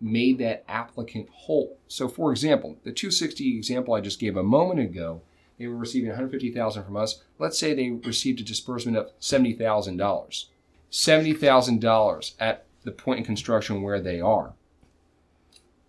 [0.00, 1.78] made that applicant whole.
[1.88, 5.22] So, for example, the 260 example I just gave a moment ago,
[5.58, 7.22] they were receiving 150,000 from us.
[7.38, 10.44] Let's say they received a disbursement of $70,000.
[10.90, 14.52] $70,000 at the point in construction where they are.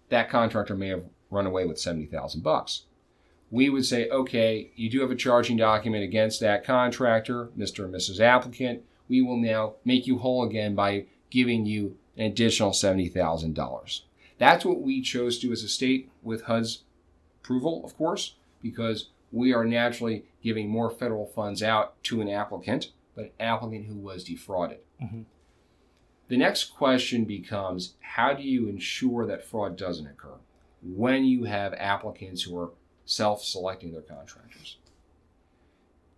[0.10, 2.84] That contractor may have run away with 70,000 bucks.
[3.52, 7.86] We would say, okay, you do have a charging document against that contractor, Mr.
[7.86, 8.20] and Mrs.
[8.20, 14.02] Applicant we will now make you whole again by giving you an additional $70,000.
[14.38, 16.84] That's what we chose to do as a state with HUD's
[17.42, 22.92] approval, of course, because we are naturally giving more federal funds out to an applicant,
[23.16, 24.80] but an applicant who was defrauded.
[25.02, 25.24] Mm-hmm.
[26.28, 30.36] The next question becomes how do you ensure that fraud doesn't occur
[30.84, 32.72] when you have applicants who are
[33.06, 34.78] self selecting their contractors?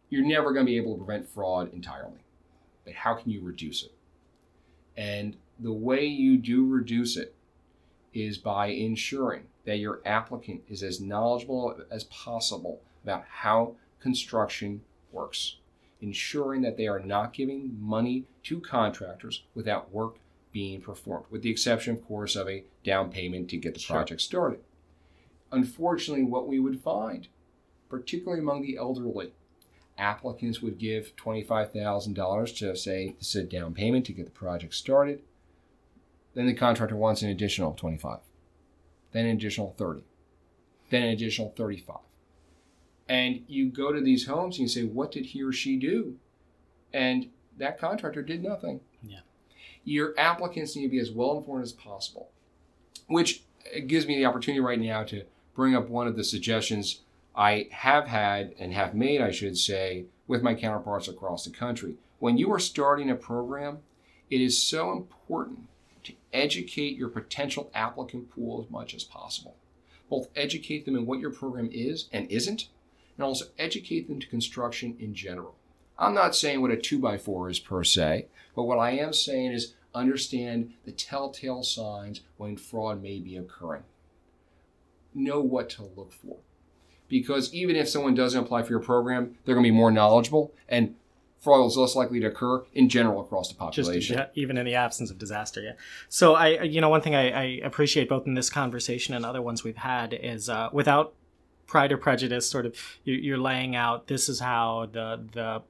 [0.10, 2.23] You're never going to be able to prevent fraud entirely
[2.93, 3.93] how can you reduce it?
[4.97, 7.36] And the way you do reduce it
[8.13, 15.58] is by ensuring that your applicant is as knowledgeable as possible about how construction works,
[16.02, 20.15] ensuring that they are not giving money to contractors without work
[20.52, 24.21] being performed, with the exception, of course, of a down payment to get the project
[24.21, 24.60] started.
[25.52, 27.28] Unfortunately, what we would find,
[27.89, 29.34] particularly among the elderly,
[29.99, 34.73] applicants would give $25,000 to say this is a down payment to get the project
[34.73, 35.21] started.
[36.33, 38.19] Then the contractor wants an additional 25,
[39.12, 40.03] then an additional 30,
[40.89, 41.97] then an additional 35.
[43.07, 46.15] And you go to these homes and you say, what did he or she do?
[46.93, 48.81] And that contractor did nothing.
[49.03, 49.19] Yeah.
[49.83, 52.29] Your applicants need to be as well informed as possible,
[53.07, 53.43] which
[53.88, 55.23] gives me the opportunity right now to
[55.55, 57.01] bring up one of the suggestions
[57.36, 61.96] I have had and have made, I should say, with my counterparts across the country.
[62.20, 63.80] When you are starting a program,
[64.30, 65.68] it is so important
[66.04, 69.56] to educate your potential applicant pool as much as possible.
[70.10, 72.68] Both educate them in what your program is and isn't,
[73.18, 75.56] and also educate them to construction in general.
[75.98, 79.74] I'm not saying what a 2x4 is per se, but what I am saying is
[79.94, 83.84] understand the telltale signs when fraud may be occurring.
[85.13, 86.38] Know what to look for.
[87.10, 90.54] Because even if someone doesn't apply for your program, they're going to be more knowledgeable
[90.67, 90.95] and
[91.39, 94.17] fraud is less likely to occur in general across the population.
[94.17, 95.72] yeah, even in the absence of disaster yeah
[96.10, 99.41] so i you know one thing i, I appreciate both in this conversation and other
[99.41, 101.13] ones we've had is uh, without
[101.65, 105.62] pride or prejudice sort of you, you're laying out this is how the the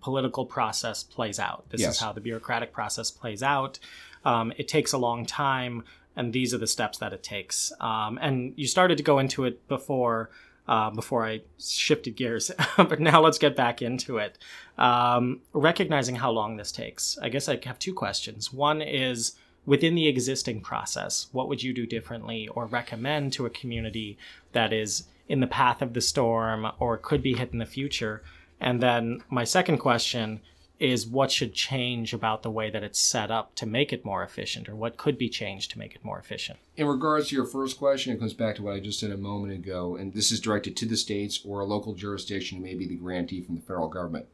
[0.00, 1.96] political process plays out this Yes.
[1.96, 3.78] is how the bureaucratic process plays out
[4.24, 5.84] um, it takes a long time
[6.16, 9.44] and these are the steps that it takes um, and you started to go into
[9.44, 10.30] it before
[10.68, 12.50] uh, before I shifted gears.
[12.76, 14.38] but now let's get back into it.
[14.76, 18.52] Um, recognizing how long this takes, I guess I have two questions.
[18.52, 19.32] One is
[19.66, 24.18] within the existing process, what would you do differently or recommend to a community
[24.52, 28.22] that is in the path of the storm or could be hit in the future?
[28.60, 30.40] And then my second question
[30.78, 34.22] is what should change about the way that it's set up to make it more
[34.22, 36.58] efficient or what could be changed to make it more efficient?
[36.76, 39.16] In regards to your first question, it comes back to what I just said a
[39.16, 42.96] moment ago, and this is directed to the states or a local jurisdiction, maybe the
[42.96, 44.26] grantee from the federal government.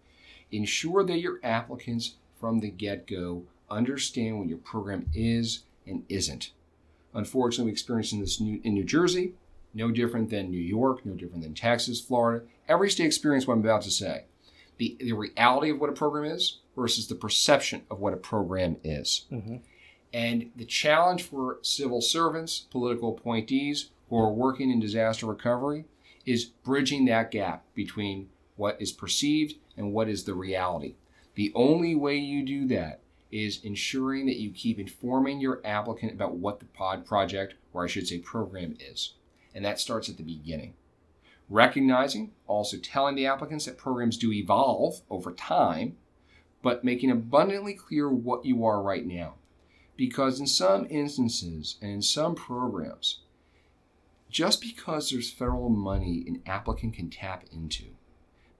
[0.52, 6.50] Ensure that your applicants from the get go understand what your program is and isn't.
[7.14, 9.32] Unfortunately, we experienced this in New Jersey,
[9.72, 12.44] no different than New York, no different than Texas, Florida.
[12.68, 14.24] Every state experienced what I'm about to say.
[14.78, 18.76] The, the reality of what a program is versus the perception of what a program
[18.82, 19.26] is.
[19.30, 19.56] Mm-hmm.
[20.12, 25.86] And the challenge for civil servants, political appointees who are working in disaster recovery
[26.24, 30.94] is bridging that gap between what is perceived and what is the reality.
[31.34, 33.00] The only way you do that
[33.32, 37.88] is ensuring that you keep informing your applicant about what the pod project, or I
[37.88, 39.14] should say program, is.
[39.52, 40.74] And that starts at the beginning.
[41.50, 45.96] Recognizing, also telling the applicants that programs do evolve over time,
[46.62, 49.34] but making abundantly clear what you are right now
[49.96, 53.20] because in some instances and in some programs,
[54.30, 57.84] just because there's federal money an applicant can tap into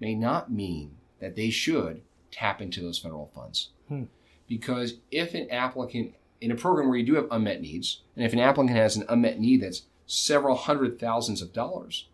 [0.00, 3.70] may not mean that they should tap into those federal funds.
[3.88, 4.04] Hmm.
[4.46, 8.32] Because if an applicant, in a program where you do have unmet needs, and if
[8.32, 12.08] an applicant has an unmet need that's several hundred thousands of dollars,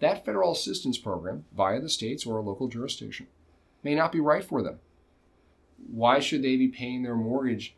[0.00, 3.26] that federal assistance program via the states or a local jurisdiction
[3.82, 4.78] may not be right for them.
[5.90, 7.74] Why should they be paying their mortgage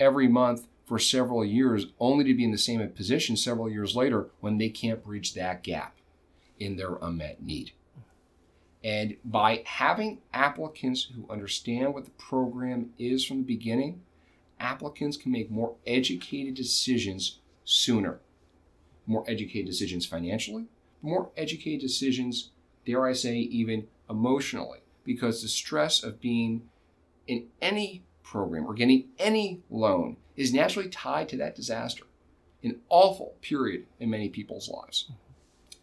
[0.00, 4.28] every month for several years only to be in the same position several years later
[4.40, 5.96] when they can't bridge that gap
[6.58, 7.72] in their unmet need.
[8.82, 14.00] And by having applicants who understand what the program is from the beginning,
[14.58, 18.20] applicants can make more educated decisions sooner.
[19.06, 20.66] More educated decisions financially,
[21.02, 22.50] more educated decisions,
[22.86, 26.62] dare I say, even emotionally, because the stress of being
[27.26, 32.04] in any program or getting any loan is naturally tied to that disaster.
[32.62, 35.10] An awful period in many people's lives.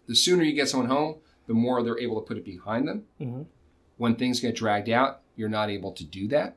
[0.07, 3.05] The sooner you get someone home, the more they're able to put it behind them.
[3.19, 3.43] Mm-hmm.
[3.97, 6.55] When things get dragged out, you're not able to do that.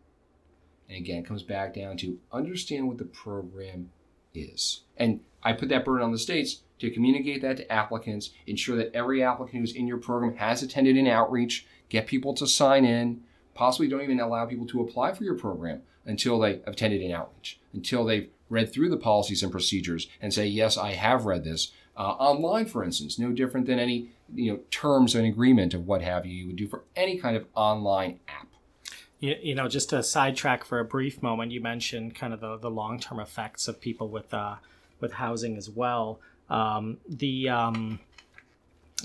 [0.89, 3.91] And again, it comes back down to understand what the program
[4.35, 4.83] is.
[4.97, 8.95] And I put that burden on the states to communicate that to applicants, ensure that
[8.95, 13.23] every applicant who's in your program has attended an outreach, get people to sign in,
[13.55, 17.13] possibly don't even allow people to apply for your program until they have attended an
[17.13, 21.45] outreach, until they've read through the policies and procedures and say, yes, I have read
[21.45, 21.73] this.
[21.97, 26.03] Uh, online, for instance, no different than any you know terms and agreement of what
[26.03, 28.47] have you you would do for any kind of online app.
[29.21, 32.57] You, you know, just to sidetrack for a brief moment, you mentioned kind of the,
[32.57, 34.57] the long term effects of people with uh,
[35.01, 36.21] with housing as well.
[36.51, 38.01] Um, the um,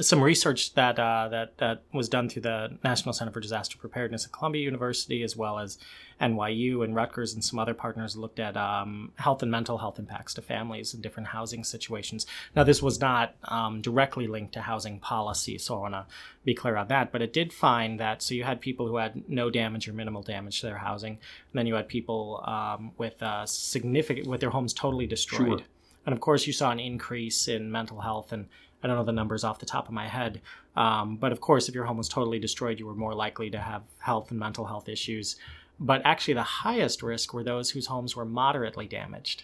[0.02, 4.26] some research that uh, that that was done through the National Center for Disaster Preparedness
[4.26, 5.78] at Columbia University, as well as
[6.20, 10.34] NYU and Rutgers, and some other partners looked at um, health and mental health impacts
[10.36, 12.26] to families in different housing situations.
[12.56, 16.06] Now, this was not um, directly linked to housing policy, so I want to
[16.44, 17.12] be clear on that.
[17.12, 20.24] But it did find that so you had people who had no damage or minimal
[20.24, 21.20] damage to their housing, and
[21.54, 25.60] then you had people um, with uh, significant with their homes totally destroyed.
[25.60, 25.68] Sure.
[26.06, 28.48] And of course, you saw an increase in mental health and
[28.84, 30.42] I don't know the numbers off the top of my head.
[30.76, 33.60] Um, but of course, if your home was totally destroyed, you were more likely to
[33.60, 35.38] have health and mental health issues.
[35.80, 39.44] But actually, the highest risk were those whose homes were moderately damaged.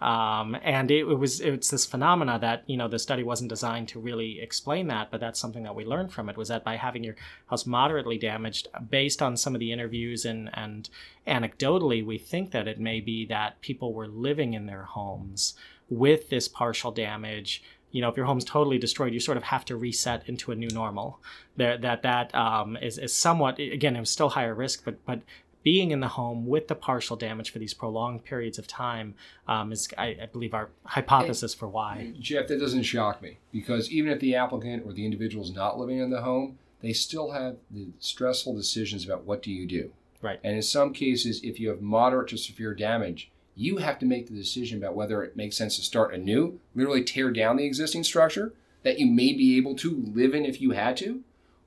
[0.00, 3.88] Um, and it, it, was it's this phenomena that you know the study wasn't designed
[3.88, 6.76] to really explain that, but that's something that we learned from it was that by
[6.76, 10.88] having your house moderately damaged, based on some of the interviews and and
[11.26, 15.54] anecdotally, we think that it may be that people were living in their homes
[15.88, 17.62] with this partial damage.
[17.90, 20.54] You know if your home's totally destroyed you sort of have to reset into a
[20.54, 21.18] new normal.
[21.56, 25.22] There that that um, is, is somewhat again it was still higher risk but but
[25.62, 29.14] being in the home with the partial damage for these prolonged periods of time
[29.46, 32.12] um, is I, I, believe our hypothesis for why.
[32.18, 35.78] Jeff that doesn't shock me because even if the applicant or the individual is not
[35.78, 39.90] living in the home they still have the stressful decisions about what do you do.
[40.22, 40.38] Right.
[40.44, 44.28] And in some cases if you have moderate to severe damage you have to make
[44.28, 48.04] the decision about whether it makes sense to start anew, literally tear down the existing
[48.04, 48.54] structure
[48.84, 51.22] that you may be able to live in if you had to,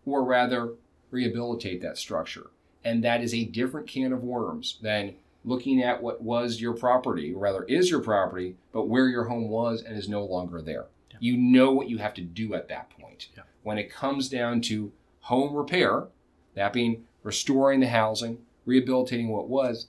[0.06, 0.76] or rather
[1.12, 2.50] rehabilitate that structure.
[2.84, 7.34] And that is a different can of worms than looking at what was your property,
[7.34, 10.86] or rather is your property, but where your home was and is no longer there.
[11.12, 11.18] Yeah.
[11.20, 13.28] You know what you have to do at that point.
[13.36, 13.44] Yeah.
[13.64, 16.08] When it comes down to home repair,
[16.56, 19.88] that being restoring the housing, rehabilitating what was,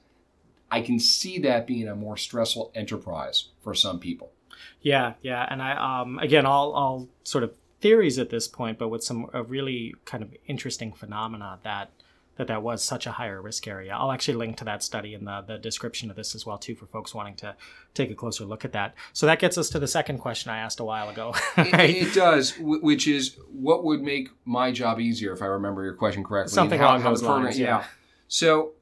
[0.70, 4.32] I can see that being a more stressful enterprise for some people.
[4.80, 8.88] Yeah, yeah, and I um again all all sort of theories at this point, but
[8.88, 11.90] with some a really kind of interesting phenomena that
[12.37, 13.95] that that was such a higher risk area.
[13.95, 16.74] I'll actually link to that study in the, the description of this as well too
[16.74, 17.55] for folks wanting to
[17.95, 18.95] take a closer look at that.
[19.12, 21.35] So that gets us to the second question I asked a while ago.
[21.57, 21.91] right?
[21.91, 25.95] it, it, does, which is what would make my job easier if I remember your
[25.95, 26.55] question correctly.
[26.55, 27.59] Something along those lines.
[27.59, 27.66] Yeah.
[27.66, 27.85] yeah.
[28.28, 28.72] So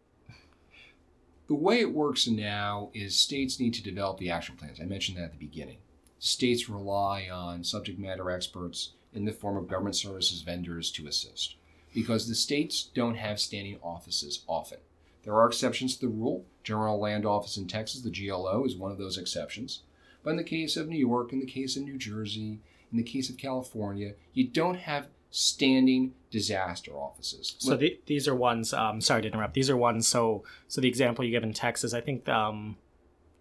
[1.48, 4.80] the way it works now is states need to develop the action plans.
[4.80, 5.78] I mentioned that at the beginning.
[6.20, 11.57] States rely on subject matter experts in the form of government services vendors to assist
[11.95, 14.78] because the states don't have standing offices often.
[15.24, 16.45] There are exceptions to the rule.
[16.62, 19.82] General Land Office in Texas, the GLO, is one of those exceptions.
[20.22, 22.61] But in the case of New York, in the case of New Jersey,
[22.91, 27.55] in the case of California, you don't have standing disaster offices.
[27.59, 28.72] So the, these are ones.
[28.72, 29.55] Um, sorry to interrupt.
[29.55, 30.07] These are ones.
[30.07, 32.76] So so the example you give in Texas, I think um,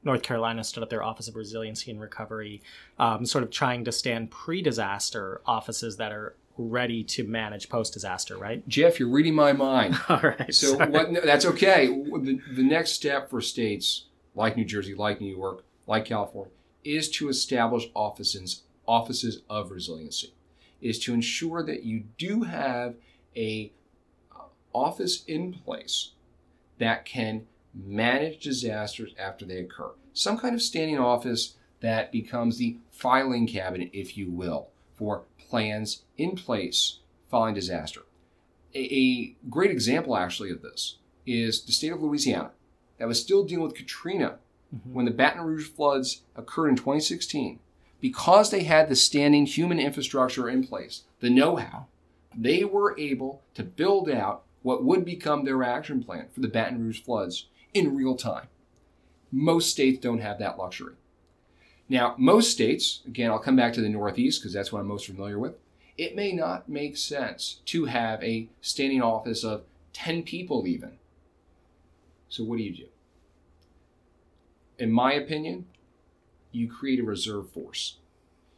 [0.04, 2.62] North Carolina stood up their Office of Resiliency and Recovery,
[3.00, 8.38] um, sort of trying to stand pre-disaster offices that are ready to manage post-disaster.
[8.38, 9.98] Right, Jeff, you're reading my mind.
[10.10, 10.54] All right.
[10.54, 11.88] So what, that's okay.
[11.88, 14.06] The, the next step for states
[14.36, 16.54] like New Jersey, like New York, like California,
[16.84, 20.34] is to establish offices offices of resiliency
[20.82, 22.96] is to ensure that you do have
[23.36, 23.72] a
[24.36, 26.12] uh, office in place
[26.80, 29.92] that can manage disasters after they occur.
[30.14, 34.69] Some kind of standing office that becomes the filing cabinet, if you will,
[35.00, 37.00] for plans in place
[37.32, 38.02] following disaster.
[38.76, 42.52] A, a great example, actually, of this is the state of Louisiana
[42.98, 44.38] that was still dealing with Katrina
[44.76, 44.94] mm-hmm.
[44.94, 47.60] when the Baton Rouge floods occurred in 2016
[48.02, 51.88] because they had the standing human infrastructure in place, the know how,
[52.36, 56.80] they were able to build out what would become their action plan for the Baton
[56.80, 58.48] Rouge floods in real time.
[59.32, 60.96] Most states don't have that luxury.
[61.90, 65.08] Now, most states, again, I'll come back to the Northeast because that's what I'm most
[65.08, 65.56] familiar with,
[65.98, 69.64] it may not make sense to have a standing office of
[69.94, 71.00] 10 people, even.
[72.30, 72.86] So, what do you do?
[74.78, 75.66] In my opinion,
[76.52, 77.98] you create a reserve force.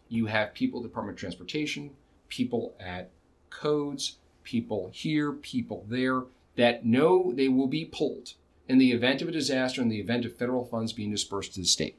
[0.10, 1.92] You have people at the Department of Transportation,
[2.28, 3.12] people at
[3.50, 6.24] codes, people here, people there
[6.58, 8.34] that know they will be pulled
[8.68, 11.62] in the event of a disaster, in the event of federal funds being dispersed to
[11.62, 11.98] the state.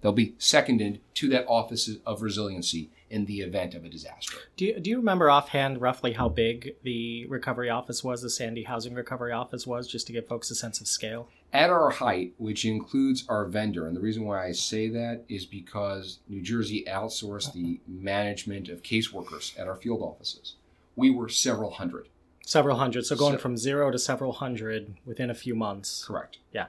[0.00, 4.36] They'll be seconded to that Office of Resiliency in the event of a disaster.
[4.56, 8.64] Do you, do you remember offhand roughly how big the recovery office was, the Sandy
[8.64, 11.28] Housing Recovery Office was, just to give folks a sense of scale?
[11.52, 15.46] At our height, which includes our vendor, and the reason why I say that is
[15.46, 20.54] because New Jersey outsourced the management of caseworkers at our field offices.
[20.96, 22.08] We were several hundred.
[22.44, 23.06] Several hundred.
[23.06, 26.04] So going so, from zero to several hundred within a few months.
[26.04, 26.38] Correct.
[26.52, 26.66] Yeah.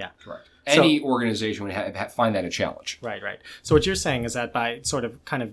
[0.00, 0.08] Yeah.
[0.18, 0.48] Correct.
[0.66, 2.98] Any so, organization would have, find that a challenge.
[3.02, 3.38] Right, right.
[3.62, 5.52] So what you're saying is that by sort of kind of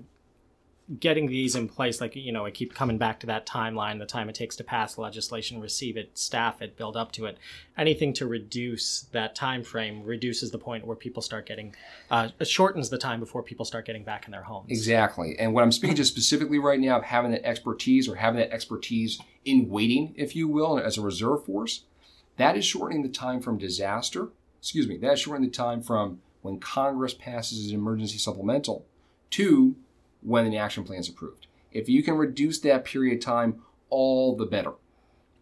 [1.02, 4.06] getting these in place, like you know, I keep coming back to that timeline, the
[4.06, 7.38] time it takes to pass legislation, receive it, staff it, build up to it.
[7.78, 11.76] Anything to reduce that time frame reduces the point where people start getting,
[12.10, 14.68] uh, shortens the time before people start getting back in their homes.
[14.70, 15.36] Exactly.
[15.38, 18.52] And what I'm speaking to specifically right now of having that expertise or having that
[18.52, 21.84] expertise in waiting, if you will, as a reserve force,
[22.38, 24.30] that is shortening the time from disaster.
[24.60, 28.86] Excuse me, that is shortening the time from when Congress passes an emergency supplemental
[29.32, 29.76] to
[30.22, 31.48] when an action plan is approved.
[31.72, 34.74] If you can reduce that period of time, all the better.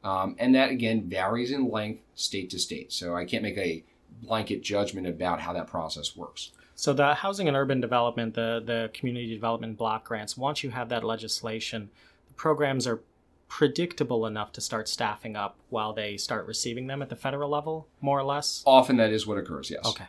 [0.03, 2.93] Um, and that again varies in length state to state.
[2.93, 3.83] So I can't make a
[4.21, 6.51] blanket judgment about how that process works.
[6.75, 10.89] So the housing and urban development, the the community development block grants, once you have
[10.89, 11.89] that legislation,
[12.27, 13.01] the programs are
[13.47, 17.87] predictable enough to start staffing up while they start receiving them at the federal level,
[18.01, 18.63] more or less.
[18.65, 19.69] Often that is what occurs.
[19.69, 19.85] Yes.
[19.85, 20.05] Okay.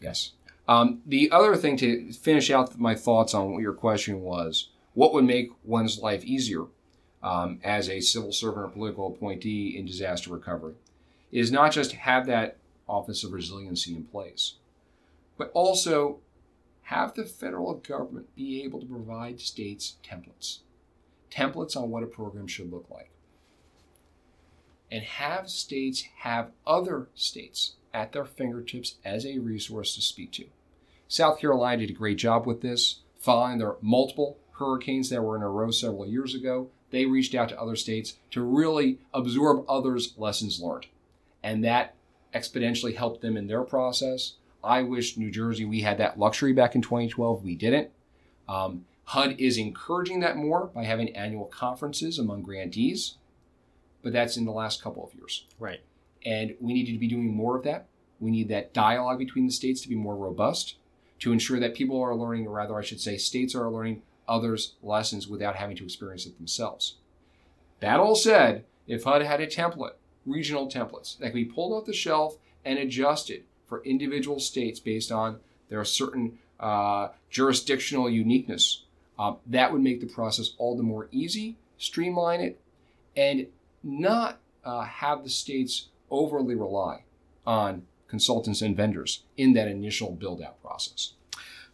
[0.00, 0.32] Yes.
[0.68, 5.12] Um, the other thing to finish out my thoughts on what your question was, what
[5.12, 6.66] would make one's life easier
[7.22, 10.74] um, as a civil servant or political appointee in disaster recovery,
[11.32, 12.56] is not just have that
[12.88, 14.54] Office of Resiliency in place,
[15.36, 16.18] but also
[16.82, 20.58] have the federal government be able to provide states templates,
[21.30, 23.10] templates on what a program should look like,
[24.90, 30.46] and have states have other states at their fingertips as a resource to speak to.
[31.08, 35.42] South Carolina did a great job with this, following their multiple hurricanes that were in
[35.42, 36.68] a row several years ago.
[36.90, 40.86] They reached out to other states to really absorb others' lessons learned.
[41.42, 41.94] And that
[42.34, 44.34] exponentially helped them in their process.
[44.62, 47.42] I wish New Jersey we had that luxury back in 2012.
[47.42, 47.90] We didn't.
[48.48, 53.16] Um, HUD is encouraging that more by having annual conferences among grantees,
[54.04, 55.46] but that's in the last couple of years.
[55.58, 55.80] Right.
[56.24, 57.88] And we need to be doing more of that.
[58.20, 60.76] We need that dialogue between the states to be more robust
[61.18, 64.74] to ensure that people are learning, or rather, I should say, states are learning others'
[64.80, 66.94] lessons without having to experience it themselves.
[67.80, 69.94] That all said, if HUD had a template,
[70.24, 75.10] regional templates, that could be pulled off the shelf and adjusted for individual states based
[75.10, 78.84] on their certain uh, jurisdictional uniqueness,
[79.20, 81.46] um, that would make the process all the more easy,
[81.76, 82.60] streamline it,
[83.16, 83.46] and
[83.82, 87.04] not uh, have the states overly rely
[87.46, 91.12] on consultants and vendors in that initial build out process.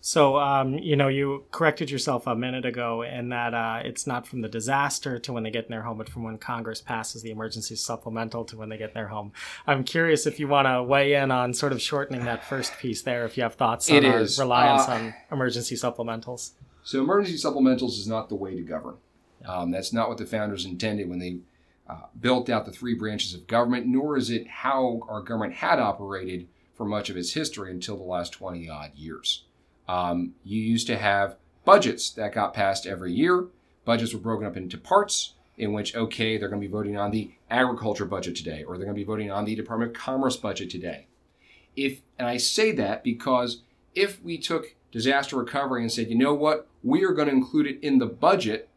[0.00, 4.24] So, um, you know, you corrected yourself a minute ago in that uh, it's not
[4.24, 7.22] from the disaster to when they get in their home, but from when Congress passes
[7.22, 9.32] the emergency supplemental to when they get in their home.
[9.66, 13.02] I'm curious if you want to weigh in on sort of shortening that first piece
[13.02, 14.38] there, if you have thoughts on It our is.
[14.38, 16.52] reliance Uh, on emergency supplementals.
[16.86, 18.94] So, emergency supplementals is not the way to govern.
[19.44, 21.38] Um, that's not what the founders intended when they
[21.88, 25.80] uh, built out the three branches of government, nor is it how our government had
[25.80, 29.42] operated for much of its history until the last 20 odd years.
[29.88, 31.34] Um, you used to have
[31.64, 33.48] budgets that got passed every year.
[33.84, 37.10] Budgets were broken up into parts in which, okay, they're going to be voting on
[37.10, 40.36] the agriculture budget today, or they're going to be voting on the Department of Commerce
[40.36, 41.08] budget today.
[41.74, 43.62] If, and I say that because
[43.92, 47.66] if we took disaster recovery and said, you know what, we are going to include
[47.66, 48.70] it in the budget,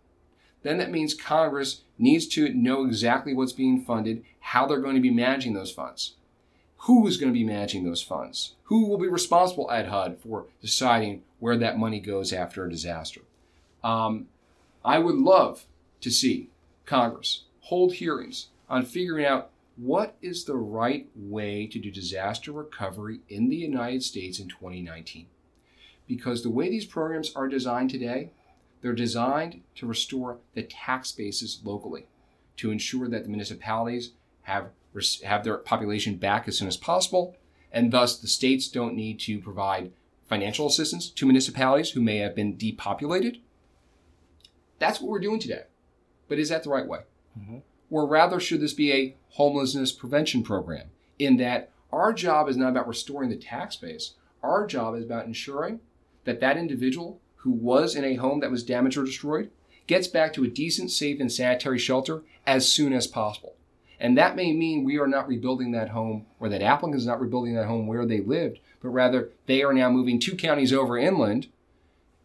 [0.63, 5.01] then that means Congress needs to know exactly what's being funded, how they're going to
[5.01, 6.15] be managing those funds.
[6.79, 8.55] Who is going to be managing those funds?
[8.63, 13.21] Who will be responsible at HUD for deciding where that money goes after a disaster?
[13.81, 14.27] Um,
[14.83, 15.67] I would love
[16.01, 16.49] to see
[16.85, 23.21] Congress hold hearings on figuring out what is the right way to do disaster recovery
[23.29, 25.27] in the United States in 2019.
[26.09, 28.31] Because the way these programs are designed today,
[28.81, 32.07] they're designed to restore the tax bases locally
[32.57, 34.69] to ensure that the municipalities have,
[35.23, 37.35] have their population back as soon as possible,
[37.71, 39.91] and thus the states don't need to provide
[40.27, 43.37] financial assistance to municipalities who may have been depopulated.
[44.79, 45.63] That's what we're doing today.
[46.27, 47.01] But is that the right way?
[47.39, 47.61] Mhm.
[47.91, 50.89] Or rather, should this be a homelessness prevention program
[51.19, 55.27] in that our job is not about restoring the tax base, our job is about
[55.27, 55.81] ensuring
[56.25, 59.49] that that individual who was in a home that was damaged or destroyed
[59.87, 63.55] gets back to a decent, safe, and sanitary shelter as soon as possible.
[63.99, 67.19] And that may mean we are not rebuilding that home, or that applicant is not
[67.19, 70.97] rebuilding that home where they lived, but rather they are now moving two counties over
[70.97, 71.47] inland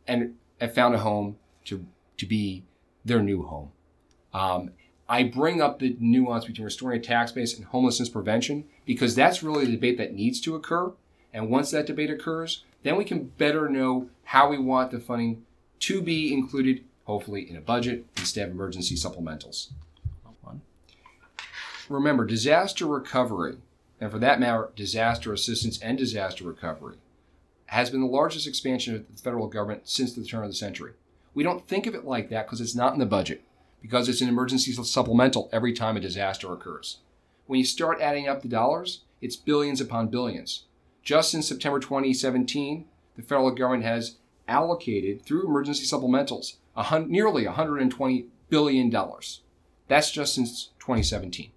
[0.07, 1.87] and have found a home to,
[2.19, 2.65] to be
[3.05, 3.73] their new home.
[4.33, 4.71] Um,
[5.09, 9.43] I bring up the nuance between restoring a tax base and homelessness prevention because that's
[9.43, 10.93] really the debate that needs to occur.
[11.33, 15.45] And once that debate occurs, then we can better know how we want the funding
[15.81, 19.71] to be included, hopefully in a budget instead of emergency supplementals.
[20.43, 20.61] One.
[21.89, 23.57] Remember, disaster recovery,
[24.01, 26.97] and for that matter, disaster assistance and disaster recovery,
[27.67, 30.93] has been the largest expansion of the federal government since the turn of the century.
[31.35, 33.43] We don't think of it like that because it's not in the budget,
[33.83, 36.99] because it's an emergency supplemental every time a disaster occurs.
[37.47, 40.65] When you start adding up the dollars, it's billions upon billions.
[41.05, 42.87] Just in September 2017,
[43.17, 44.17] the federal government has
[44.49, 48.91] allocated through emergency supplementals a nearly $120 billion.
[49.87, 51.51] That's just since 2017.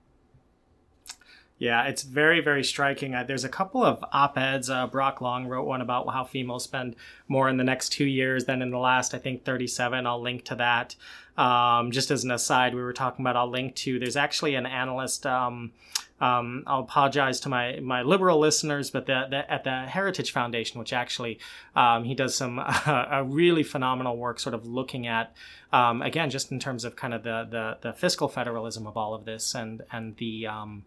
[1.59, 3.15] Yeah, it's very, very striking.
[3.15, 4.69] Uh, there's a couple of op eds.
[4.69, 6.95] Uh, Brock Long wrote one about how FEMA spend
[7.27, 10.05] more in the next two years than in the last, I think, 37.
[10.05, 10.95] I'll link to that.
[11.35, 14.67] Um, just as an aside, we were talking about, I'll link to, there's actually an
[14.67, 15.25] analyst.
[15.25, 15.71] Um,
[16.19, 20.79] um, I'll apologize to my, my liberal listeners, but the, the, at the Heritage Foundation,
[20.79, 21.39] which actually
[21.75, 25.35] um, he does some uh, a really phenomenal work, sort of looking at
[25.71, 29.13] um, again just in terms of kind of the, the, the fiscal federalism of all
[29.13, 30.83] of this and and the um,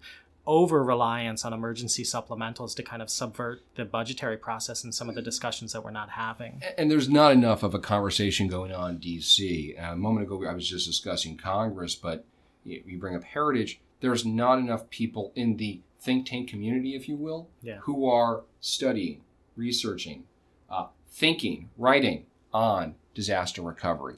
[0.46, 5.14] over reliance on emergency supplementals to kind of subvert the budgetary process and some of
[5.14, 6.60] the discussions that we're not having.
[6.76, 9.76] And there's not enough of a conversation going on in D.C.
[9.78, 12.24] A moment ago, I was just discussing Congress, but
[12.64, 13.80] you bring up heritage.
[14.00, 17.78] There's not enough people in the think tank community, if you will, yeah.
[17.82, 19.20] who are studying,
[19.56, 20.24] researching,
[20.70, 24.16] uh, thinking, writing on disaster recovery.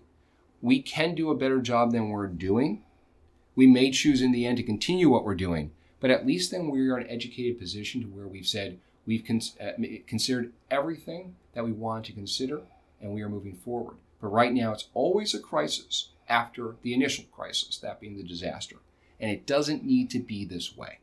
[0.61, 2.85] We can do a better job than we're doing.
[3.57, 5.72] We may choose in the end to continue what we're doing
[6.03, 9.24] but at least then we are in an educated position to where we've said we've
[9.24, 9.70] cons- uh,
[10.07, 12.62] considered everything that we want to consider
[13.01, 13.97] and we are moving forward.
[14.20, 18.76] But right now, it's always a crisis after the initial crisis, that being the disaster.
[19.23, 20.99] And it doesn't need to be this way.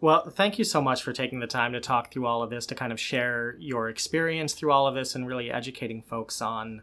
[0.00, 2.64] Well, thank you so much for taking the time to talk through all of this,
[2.66, 6.82] to kind of share your experience through all of this and really educating folks on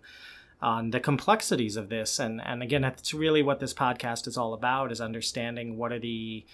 [0.62, 2.18] on the complexities of this.
[2.18, 6.00] And, and again, that's really what this podcast is all about is understanding what are
[6.00, 6.46] the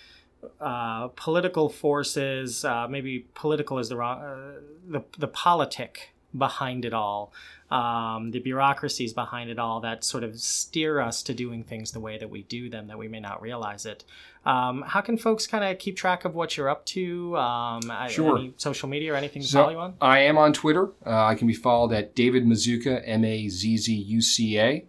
[0.59, 6.93] uh, political forces, uh, maybe political is the wrong, uh, the, the politic behind it
[6.93, 7.31] all,
[7.71, 12.01] um, the bureaucracies behind it all that sort of steer us to doing things the
[12.01, 14.03] way that we do them, that we may not realize it.
[14.45, 17.37] Um, how can folks kind of keep track of what you're up to?
[17.37, 18.37] Um, sure.
[18.37, 19.93] Any social media or anything to so follow you on?
[20.01, 20.89] I am on Twitter.
[21.05, 24.85] Uh, I can be followed at David Mazzuca, M A Z Z U C A.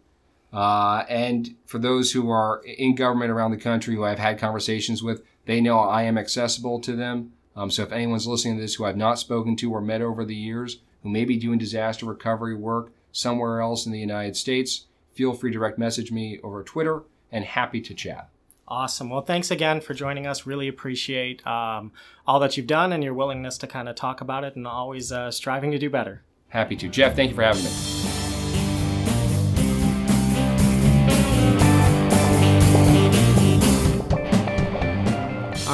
[0.52, 5.02] Uh, and for those who are in government around the country who I've had conversations
[5.02, 7.32] with, they know I am accessible to them.
[7.54, 10.24] Um, so if anyone's listening to this who I've not spoken to or met over
[10.24, 14.86] the years, who may be doing disaster recovery work somewhere else in the United States,
[15.12, 18.28] feel free to direct message me over Twitter and happy to chat.
[18.66, 19.10] Awesome.
[19.10, 20.46] Well, thanks again for joining us.
[20.46, 21.92] Really appreciate um,
[22.26, 25.12] all that you've done and your willingness to kind of talk about it and always
[25.12, 26.22] uh, striving to do better.
[26.48, 26.88] Happy to.
[26.88, 28.11] Jeff, thank you for having me.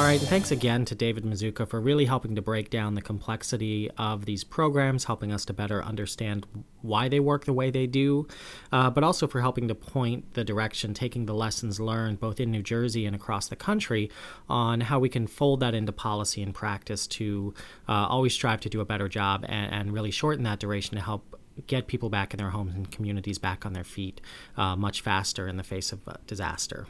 [0.09, 4.25] Right, thanks again to David Mazzuca for really helping to break down the complexity of
[4.25, 6.47] these programs, helping us to better understand
[6.81, 8.27] why they work the way they do,
[8.71, 12.49] uh, but also for helping to point the direction, taking the lessons learned both in
[12.49, 14.09] New Jersey and across the country
[14.49, 17.53] on how we can fold that into policy and practice to
[17.87, 21.03] uh, always strive to do a better job and, and really shorten that duration to
[21.03, 24.21] help get people back in their homes and communities back on their feet
[24.57, 26.87] uh, much faster in the face of uh, disaster.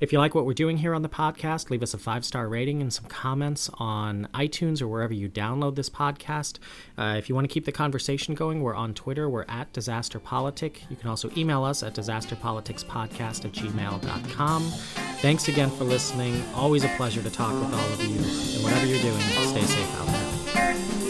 [0.00, 2.48] If you like what we're doing here on the podcast, leave us a five star
[2.48, 6.58] rating and some comments on iTunes or wherever you download this podcast.
[6.98, 9.28] Uh, if you want to keep the conversation going, we're on Twitter.
[9.28, 10.82] We're at Disaster Politic.
[10.90, 14.62] You can also email us at disasterpoliticspodcast at gmail.com.
[15.20, 16.42] Thanks again for listening.
[16.54, 18.18] Always a pleasure to talk with all of you.
[18.18, 21.05] And whatever you're doing, stay safe out there.